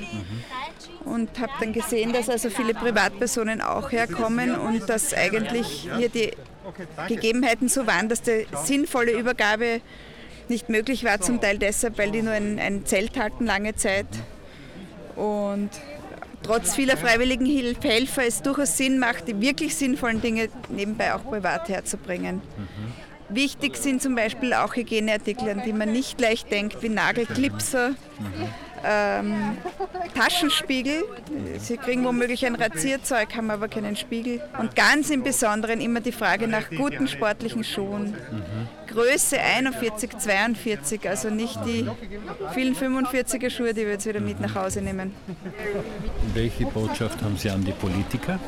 und 1.03 1.29
habe 1.39 1.51
dann 1.59 1.73
gesehen, 1.73 2.13
dass 2.13 2.29
also 2.29 2.49
viele 2.49 2.73
Privatpersonen 2.73 3.61
auch 3.61 3.91
herkommen 3.91 4.55
und 4.55 4.89
dass 4.89 5.13
eigentlich 5.13 5.89
hier 5.97 6.09
die 6.09 6.31
Gegebenheiten 7.07 7.69
so 7.69 7.87
waren, 7.87 8.09
dass 8.09 8.21
die 8.21 8.47
sinnvolle 8.63 9.11
Übergabe 9.11 9.81
nicht 10.47 10.69
möglich 10.69 11.03
war, 11.03 11.19
zum 11.21 11.41
Teil 11.41 11.57
deshalb, 11.57 11.97
weil 11.97 12.11
die 12.11 12.21
nur 12.21 12.33
ein, 12.33 12.59
ein 12.59 12.85
Zelt 12.85 13.17
halten 13.17 13.45
lange 13.45 13.75
Zeit. 13.75 14.07
Und 15.15 15.69
trotz 16.43 16.75
vieler 16.75 16.97
freiwilligen 16.97 17.45
Helfer 17.45 18.25
es 18.25 18.41
durchaus 18.41 18.77
Sinn 18.77 18.99
macht, 18.99 19.27
die 19.27 19.39
wirklich 19.41 19.75
sinnvollen 19.75 20.21
Dinge 20.21 20.49
nebenbei 20.69 21.13
auch 21.15 21.23
privat 21.23 21.69
herzubringen. 21.69 22.41
Wichtig 23.29 23.77
sind 23.77 24.03
zum 24.03 24.13
Beispiel 24.13 24.53
auch 24.53 24.75
Hygieneartikel, 24.75 25.49
an 25.49 25.63
die 25.65 25.73
man 25.73 25.91
nicht 25.91 26.21
leicht 26.21 26.51
denkt, 26.51 26.83
wie 26.83 26.89
Nagelklipser, 26.89 27.95
ähm, 28.85 29.57
Taschenspiegel. 30.13 31.03
Sie 31.59 31.77
kriegen 31.77 32.03
womöglich 32.05 32.45
ein 32.45 32.55
Rasierzeug, 32.55 33.35
haben 33.35 33.49
aber 33.49 33.67
keinen 33.67 33.95
Spiegel. 33.95 34.41
Und 34.59 34.75
ganz 34.75 35.09
im 35.09 35.23
Besonderen 35.23 35.81
immer 35.81 36.01
die 36.01 36.11
Frage 36.11 36.47
nach 36.47 36.69
guten 36.69 37.07
sportlichen 37.07 37.63
Schuhen. 37.63 38.15
Größe 38.87 39.37
41, 39.39 40.17
42, 40.17 41.09
also 41.09 41.29
nicht 41.29 41.59
die 41.65 41.89
vielen 42.53 42.75
45er 42.75 43.49
Schuhe, 43.49 43.73
die 43.73 43.81
wir 43.81 43.93
jetzt 43.93 44.05
wieder 44.05 44.21
mit 44.21 44.39
nach 44.39 44.55
Hause 44.55 44.81
nehmen. 44.81 45.13
Welche 46.33 46.65
Botschaft 46.65 47.21
haben 47.21 47.37
Sie 47.37 47.49
an 47.49 47.63
die 47.63 47.73
Politiker? 47.73 48.39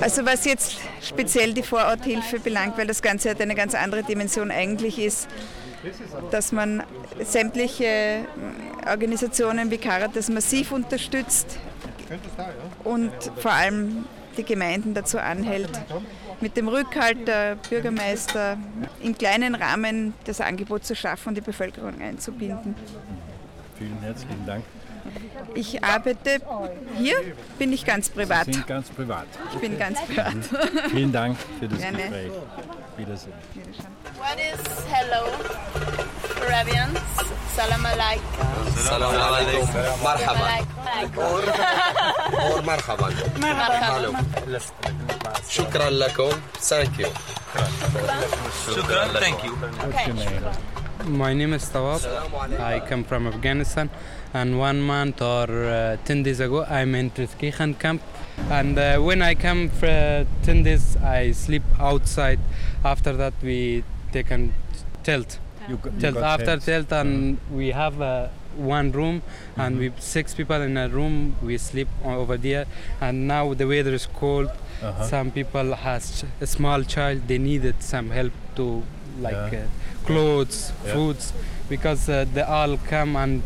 Also 0.00 0.24
was 0.26 0.44
jetzt 0.44 0.78
speziell 1.00 1.54
die 1.54 1.62
Vororthilfe 1.62 2.38
belangt, 2.40 2.76
weil 2.76 2.86
das 2.86 3.02
Ganze 3.02 3.30
hat 3.30 3.40
eine 3.40 3.54
ganz 3.54 3.74
andere 3.74 4.02
Dimension 4.02 4.50
eigentlich 4.50 4.98
ist, 4.98 5.28
dass 6.30 6.52
man 6.52 6.82
sämtliche 7.22 7.84
äh, 7.84 8.24
Organisationen 8.88 9.70
wie 9.70 9.78
Caritas 9.78 10.28
massiv 10.28 10.72
unterstützt 10.72 11.58
und 12.84 13.12
vor 13.36 13.52
allem 13.52 14.04
die 14.36 14.44
Gemeinden 14.44 14.94
dazu 14.94 15.18
anhält, 15.18 15.70
mit 16.40 16.56
dem 16.56 16.68
Rückhalt 16.68 17.28
der 17.28 17.56
Bürgermeister 17.56 18.56
im 19.02 19.16
kleinen 19.16 19.54
Rahmen 19.54 20.14
das 20.24 20.40
Angebot 20.40 20.84
zu 20.84 20.96
schaffen 20.96 21.30
und 21.30 21.34
die 21.36 21.42
Bevölkerung 21.42 22.00
einzubinden. 22.00 22.74
Vielen 23.78 24.00
herzlichen 24.00 24.46
Dank. 24.46 24.64
Ich 25.54 25.82
arbeite 25.82 26.40
hier, 26.96 27.16
bin 27.58 27.72
ich 27.72 27.84
ganz 27.84 28.08
privat. 28.08 28.46
Sie 28.46 28.52
sind 28.54 28.66
ganz 28.66 28.88
privat. 28.88 29.26
Ich 29.52 29.60
bin 29.60 29.78
ganz 29.78 30.00
privat. 30.02 30.34
Vielen 30.90 31.12
Dank 31.12 31.36
für 31.58 31.68
das 31.68 31.78
Gerne. 31.78 31.98
Gespräch. 31.98 32.32
Wiedersehen. 32.96 33.32
What 34.18 34.38
is 34.38 34.84
hello? 34.88 35.26
Arabians. 36.52 36.98
Salam 37.56 37.84
alaikum. 37.90 38.46
Salam 38.76 39.14
alaikum. 39.26 39.66
Marhaban. 40.06 40.60
Or, 41.16 41.40
or 42.48 42.60
marhaban. 42.68 43.12
Marhaban. 43.44 44.60
Shukran 45.54 45.94
lakum. 46.02 46.32
Thank 46.70 46.98
you. 46.98 47.06
Shukran. 48.66 49.08
Thank 49.24 49.44
you. 49.44 49.52
My 51.10 51.32
name 51.32 51.54
is 51.54 51.64
Tawab. 51.70 52.04
I 52.60 52.80
come 52.80 53.04
from 53.04 53.26
Afghanistan. 53.26 53.88
And 54.34 54.58
one 54.58 54.82
month 54.82 55.22
or 55.22 55.46
uh, 55.64 55.96
10 56.04 56.22
days 56.22 56.40
ago, 56.40 56.64
I'm 56.64 56.94
in 56.94 57.10
Triskikhan 57.12 57.78
camp. 57.78 58.02
And 58.50 58.78
uh, 58.78 58.98
when 58.98 59.22
I 59.22 59.34
come 59.34 59.70
for 59.70 59.86
uh, 59.86 60.24
10 60.42 60.62
days, 60.64 60.98
I 60.98 61.32
sleep 61.32 61.62
outside. 61.78 62.40
After 62.84 63.14
that, 63.14 63.32
we 63.42 63.84
take 64.12 64.30
a 64.30 64.50
tilt. 65.02 65.38
You 65.68 65.76
got- 65.76 65.92
you 66.02 66.10
got 66.12 66.22
After 66.40 66.56
tilt, 66.58 66.92
and 66.92 67.38
we 67.50 67.68
have 67.70 68.00
uh, 68.00 68.28
one 68.56 68.90
room, 68.92 69.22
and 69.56 69.78
we 69.78 69.92
six 69.98 70.34
people 70.34 70.60
in 70.60 70.76
a 70.76 70.88
room. 70.88 71.36
We 71.42 71.56
sleep 71.58 71.88
over 72.04 72.36
there. 72.36 72.66
And 73.00 73.26
now 73.28 73.54
the 73.54 73.66
weather 73.66 73.94
is 73.94 74.06
cold. 74.06 74.50
Uh-huh. 74.82 75.04
Some 75.06 75.30
people 75.30 75.74
has 75.74 76.24
a 76.40 76.46
small 76.46 76.82
child. 76.82 77.28
They 77.28 77.38
needed 77.38 77.76
some 77.82 78.10
help 78.10 78.32
to 78.56 78.82
like 79.20 79.52
Yeah. 79.52 79.60
uh, 79.60 80.06
clothes, 80.06 80.72
Yeah. 80.84 80.92
foods, 80.94 81.32
because 81.68 82.08
uh, 82.08 82.24
they 82.34 82.42
all 82.42 82.76
come 82.94 83.16
and 83.16 83.42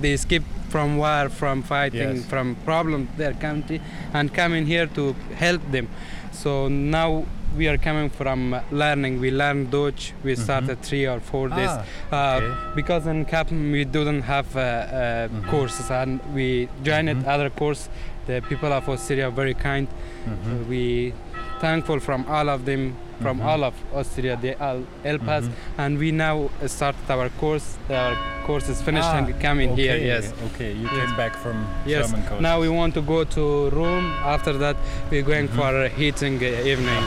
they 0.00 0.12
escape 0.12 0.44
from 0.68 0.96
war, 0.98 1.28
from 1.30 1.62
fighting, 1.62 2.16
Yes. 2.16 2.24
from 2.26 2.54
problems 2.64 3.08
their 3.16 3.32
country, 3.34 3.80
and 4.12 4.32
coming 4.32 4.66
here 4.66 4.86
to 4.98 5.14
help 5.36 5.62
them. 5.72 5.88
So 6.32 6.68
now 6.68 7.24
we 7.56 7.68
are 7.68 7.78
coming 7.78 8.10
from 8.10 8.54
learning. 8.70 9.20
We 9.20 9.30
learn 9.30 9.70
Dutch. 9.70 10.12
We 10.22 10.36
started 10.36 10.82
three 10.82 11.06
or 11.06 11.20
four 11.20 11.48
days 11.48 11.70
Ah, 11.70 11.84
uh, 12.12 12.36
okay. 12.36 12.52
because 12.74 13.06
in 13.06 13.24
Kaplan 13.24 13.72
we 13.72 13.84
didn't 13.84 14.22
have 14.22 14.54
uh, 14.56 14.60
uh, 14.60 15.28
courses, 15.50 15.90
and 15.90 16.20
we 16.34 16.68
joined 16.82 17.26
other 17.26 17.50
course. 17.50 17.88
The 18.26 18.42
people 18.48 18.72
of 18.72 18.88
Austria 18.88 19.28
are 19.28 19.30
very 19.30 19.54
kind. 19.54 19.88
Mm-hmm. 19.88 20.68
We 20.68 21.14
thankful 21.60 22.00
from 22.00 22.24
all 22.28 22.48
of 22.48 22.64
them, 22.64 22.82
from 23.22 23.38
Mhm. 23.40 23.44
all 23.50 23.64
of 23.64 23.74
Austria. 23.94 24.36
They 24.44 24.54
all 24.66 24.80
help 25.04 25.26
us, 25.36 25.44
and 25.76 25.98
we 25.98 26.10
now 26.12 26.50
started 26.66 27.10
our 27.10 27.28
course. 27.40 27.66
Our 27.90 28.16
course 28.46 28.68
is 28.72 28.80
finished 28.88 29.08
Ah, 29.12 29.18
and 29.18 29.26
coming 29.46 29.70
here. 29.76 29.96
Yes. 30.12 30.32
Okay, 30.48 30.70
you 30.72 30.88
Yes. 30.88 30.92
came 30.98 31.16
back 31.22 31.34
from 31.44 31.56
Yes. 31.86 32.10
German. 32.10 32.42
Now 32.42 32.56
we 32.60 32.68
want 32.80 32.94
to 32.94 33.02
go 33.14 33.24
to 33.36 33.44
Rome. 33.70 34.06
After 34.34 34.52
that, 34.64 34.76
we're 35.10 35.26
going 35.32 35.48
for 35.48 35.70
a 35.86 35.88
heating 35.88 36.36
uh, 36.42 36.70
evening. 36.72 37.02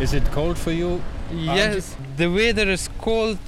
Is 0.00 0.12
it 0.14 0.24
cold 0.38 0.56
for 0.58 0.72
you? 0.72 1.00
Yes, 1.30 1.94
the 2.16 2.28
weather 2.38 2.68
is 2.76 2.88
cold, 3.06 3.38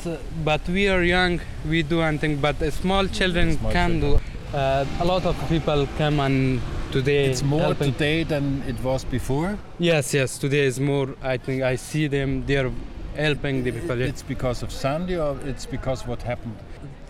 but 0.45 0.61
we 0.69 0.83
are 0.95 1.03
young. 1.03 1.41
We 1.73 1.83
do 1.83 1.99
anything, 2.03 2.37
but 2.37 2.57
small 2.73 3.05
children 3.09 3.47
Small 3.59 3.73
can 3.73 4.01
do. 4.01 4.11
Uh, 4.53 4.85
a 5.01 5.05
lot 5.13 5.25
of 5.31 5.35
people 5.49 5.87
come 5.97 6.21
and 6.21 6.61
today. 6.93 7.27
It's 7.31 7.43
more 7.43 7.61
helping. 7.63 7.93
today 7.93 8.25
than 8.25 8.63
it 8.69 8.79
was 8.83 9.05
before. 9.05 9.57
Yes, 9.79 10.15
yes. 10.15 10.39
Today 10.39 10.67
is 10.67 10.79
more. 10.81 11.09
I 11.23 11.37
think 11.39 11.63
I 11.63 11.77
see 11.77 12.09
them. 12.09 12.45
They 12.47 12.57
are 12.57 12.71
helping 13.17 13.65
the 13.65 13.73
people. 13.73 14.01
It's 14.01 14.23
because 14.23 14.63
of 14.63 14.71
Sunday, 14.73 15.17
or 15.19 15.37
it's 15.47 15.67
because 15.67 16.07
what 16.07 16.23
happened? 16.23 16.57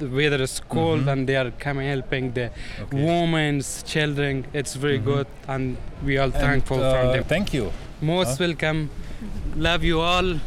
the 0.01 0.09
weather 0.09 0.41
is 0.43 0.63
cold 0.69 1.01
Mhm. 1.03 1.13
and 1.13 1.27
they 1.29 1.37
are 1.37 1.51
coming 1.65 1.87
helping 1.87 2.33
the 2.33 2.47
Okay. 2.83 3.03
women's 3.07 3.83
children. 3.83 4.47
It's 4.55 4.75
very 4.75 4.99
Mhm. 4.99 5.05
good 5.05 5.27
and 5.47 5.77
we 6.07 6.17
are 6.17 6.31
And, 6.33 6.35
thankful 6.47 6.79
from 6.79 7.09
uh, 7.09 7.13
them. 7.13 7.25
Thank 7.25 7.53
you. 7.53 7.65
Most 8.01 8.39
Huh? 8.39 8.47
welcome. 8.47 8.89
Love 9.57 9.85
you 9.85 10.01
all. 10.01 10.41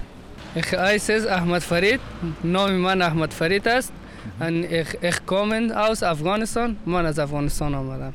Ich 0.55 0.71
heiße 0.73 1.29
Ahmad 1.29 1.61
Farid, 1.61 1.99
Name 2.41 2.79
mein 2.79 3.01
Ahmad 3.03 3.31
Farid 3.31 3.65
ist 3.67 3.93
und 4.40 4.64
ich, 4.64 5.02
ich 5.02 5.26
komme 5.26 5.72
aus 5.76 6.02
Afghanistan, 6.02 6.76
man 6.84 7.06
aus 7.06 7.18
Afghanistan 7.18 7.74
آمدم. 7.74 8.12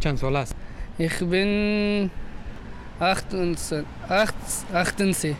چند 0.00 0.18
Ich 0.98 1.18
bin 1.20 2.10
28, 3.00 3.84
18. 4.08 4.34
18. 4.70 5.36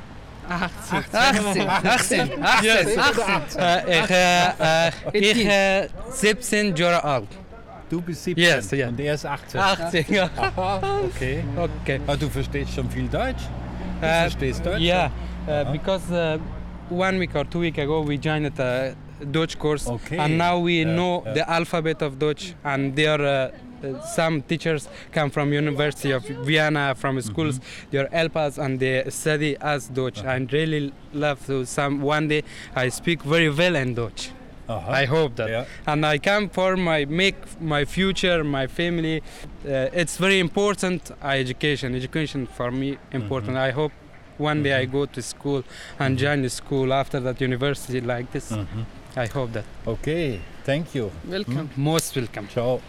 18. 0.48 1.68
18. 1.68 1.68
18. 1.68 2.30
Yes. 2.62 2.96
18. 2.96 3.60
Äh, 3.60 4.00
ich, 4.00 4.10
äh, 4.10 4.88
äh, 4.88 4.90
ich 5.12 5.46
äh, 5.46 5.88
17 6.10 6.74
Jahre 6.76 7.02
alt. 7.04 7.28
Du 7.90 8.00
bist 8.00 8.22
17 8.24 8.44
Yes, 8.44 8.70
ja. 8.70 8.88
und 8.88 9.00
er 9.00 9.14
ist 9.14 9.26
18. 9.26 9.60
18, 9.60 10.04
ja. 10.08 10.30
Aha, 10.36 10.80
okay. 11.06 11.42
Okay. 11.56 12.00
Aber 12.06 12.16
du 12.16 12.28
verstehst 12.28 12.74
schon 12.74 12.88
viel 12.90 13.08
Deutsch? 13.08 13.42
Du 14.00 14.06
Uh, 14.06 14.10
verstehst 14.10 14.64
Deutsch? 14.64 14.80
Yeah, 14.80 15.10
schon? 15.46 15.66
uh, 15.66 15.72
because 15.72 16.08
uh, 16.12 16.38
one 16.88 17.18
week 17.18 17.34
or 17.34 17.44
two 17.50 17.60
week 17.60 17.78
ago 17.78 18.00
we 18.06 18.16
joined 18.16 18.46
a 18.60 18.94
Dutch 19.31 19.57
course, 19.59 19.87
Okay. 19.87 20.17
and 20.17 20.37
now 20.37 20.59
we 20.59 20.79
Yeah, 20.81 20.95
know 20.95 21.23
yeah. 21.25 21.33
the 21.33 21.49
alphabet 21.49 22.01
of 22.01 22.17
Dutch, 22.19 22.53
and 22.63 22.95
there 22.95 23.21
uh, 23.21 23.51
uh, 23.85 24.01
some 24.15 24.41
teachers 24.41 24.87
come 25.11 25.29
from 25.29 25.51
University 25.53 26.11
of 26.11 26.23
Vienna 26.45 26.95
from 26.95 27.19
schools. 27.21 27.59
Mm-hmm. 27.59 27.89
They 27.91 28.07
help 28.19 28.35
us 28.37 28.57
and 28.57 28.79
they 28.79 29.03
study 29.09 29.57
us 29.57 29.87
Dutch. 29.87 30.19
Uh-huh. 30.19 30.29
I 30.29 30.37
really 30.51 30.93
love 31.13 31.45
to 31.47 31.65
some 31.65 32.01
one 32.01 32.27
day 32.29 32.43
I 32.75 32.89
speak 32.89 33.21
very 33.23 33.49
well 33.49 33.75
in 33.75 33.93
Dutch. 33.93 34.29
Uh-huh. 34.69 34.89
I 35.01 35.03
hope 35.05 35.35
that, 35.35 35.67
and 35.85 36.05
I 36.05 36.17
come 36.19 36.47
for 36.47 36.77
my 36.77 37.03
make 37.05 37.35
my 37.59 37.83
future, 37.83 38.43
my 38.45 38.65
family. 38.67 39.17
Uh, 39.65 39.99
it's 40.01 40.15
very 40.17 40.39
important. 40.39 41.11
uh, 41.11 41.27
education, 41.27 41.93
education 41.95 42.47
for 42.47 42.71
me 42.71 42.97
important. 43.11 43.53
Mm-hmm. 43.57 43.69
I 43.69 43.71
hope 43.71 43.91
one 44.37 44.63
day 44.63 44.73
I 44.73 44.85
go 44.85 45.05
to 45.05 45.21
school 45.21 45.63
and 45.99 46.17
join 46.17 46.41
the 46.41 46.49
school 46.49 46.93
after 46.93 47.19
that 47.19 47.41
university 47.41 47.99
like 47.99 48.31
this. 48.31 48.53
I 49.15 49.27
hope 49.27 49.53
that. 49.53 49.65
Okay, 49.85 50.39
thank 50.65 50.95
you. 50.95 51.11
Welcome. 51.27 51.69
Most 51.75 52.15
welcome. 52.15 52.47
Ciao. 52.49 52.81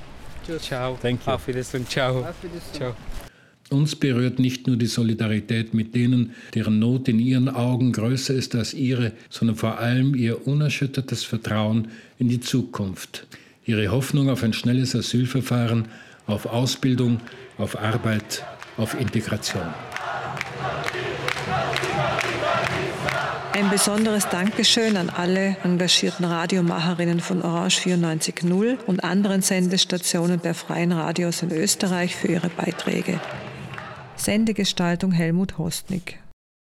Ciao. 0.59 0.97
Thank 1.01 1.27
you. 1.27 1.33
Auf 1.33 1.47
Wiedersehen. 1.47 1.87
Ciao. 1.87 2.21
Auf 2.21 2.43
Wiedersehen. 2.43 2.73
Ciao. 2.73 2.95
Uns 3.71 3.97
berührt 3.97 4.39
nicht 4.39 4.67
nur 4.67 4.77
die 4.77 4.87
Solidarität 4.87 5.75
mit 5.75 5.95
denen, 5.95 6.35
deren 6.55 6.79
Not 6.79 7.09
in 7.09 7.19
ihren 7.19 7.49
Augen 7.49 7.93
größer 7.93 8.35
ist 8.35 8.55
als 8.55 8.75
ihre, 8.75 9.13
sondern 9.31 9.57
vor 9.57 9.79
allem 9.79 10.15
ihr 10.15 10.47
unerschüttertes 10.47 11.25
Vertrauen 11.25 11.89
in 12.19 12.29
die 12.29 12.41
Zukunft, 12.41 13.27
ihre 13.65 13.91
Hoffnung 13.91 14.29
auf 14.29 14.43
ein 14.43 14.53
schnelles 14.53 14.95
Asylverfahren, 14.95 15.89
auf 16.27 16.47
Ausbildung, 16.47 17.21
auf 17.59 17.79
Arbeit, 17.79 18.45
auf 18.77 18.99
Integration. 19.01 19.73
Ein 23.55 23.71
besonderes 23.71 24.29
Dankeschön 24.29 24.97
an 24.97 25.11
alle 25.11 25.57
engagierten 25.63 26.25
Radiomacherinnen 26.25 27.21
von 27.21 27.41
Orange 27.41 27.79
94.0 27.87 28.79
und 28.85 29.05
anderen 29.05 29.43
Sendestationen 29.43 30.43
der 30.43 30.55
freien 30.55 30.91
Radios 30.91 31.41
in 31.43 31.53
Österreich 31.53 32.17
für 32.17 32.27
ihre 32.27 32.49
Beiträge. 32.49 33.21
Sendegestaltung 34.17 35.13
Helmut 35.13 35.57
Hostnick. 35.57 36.19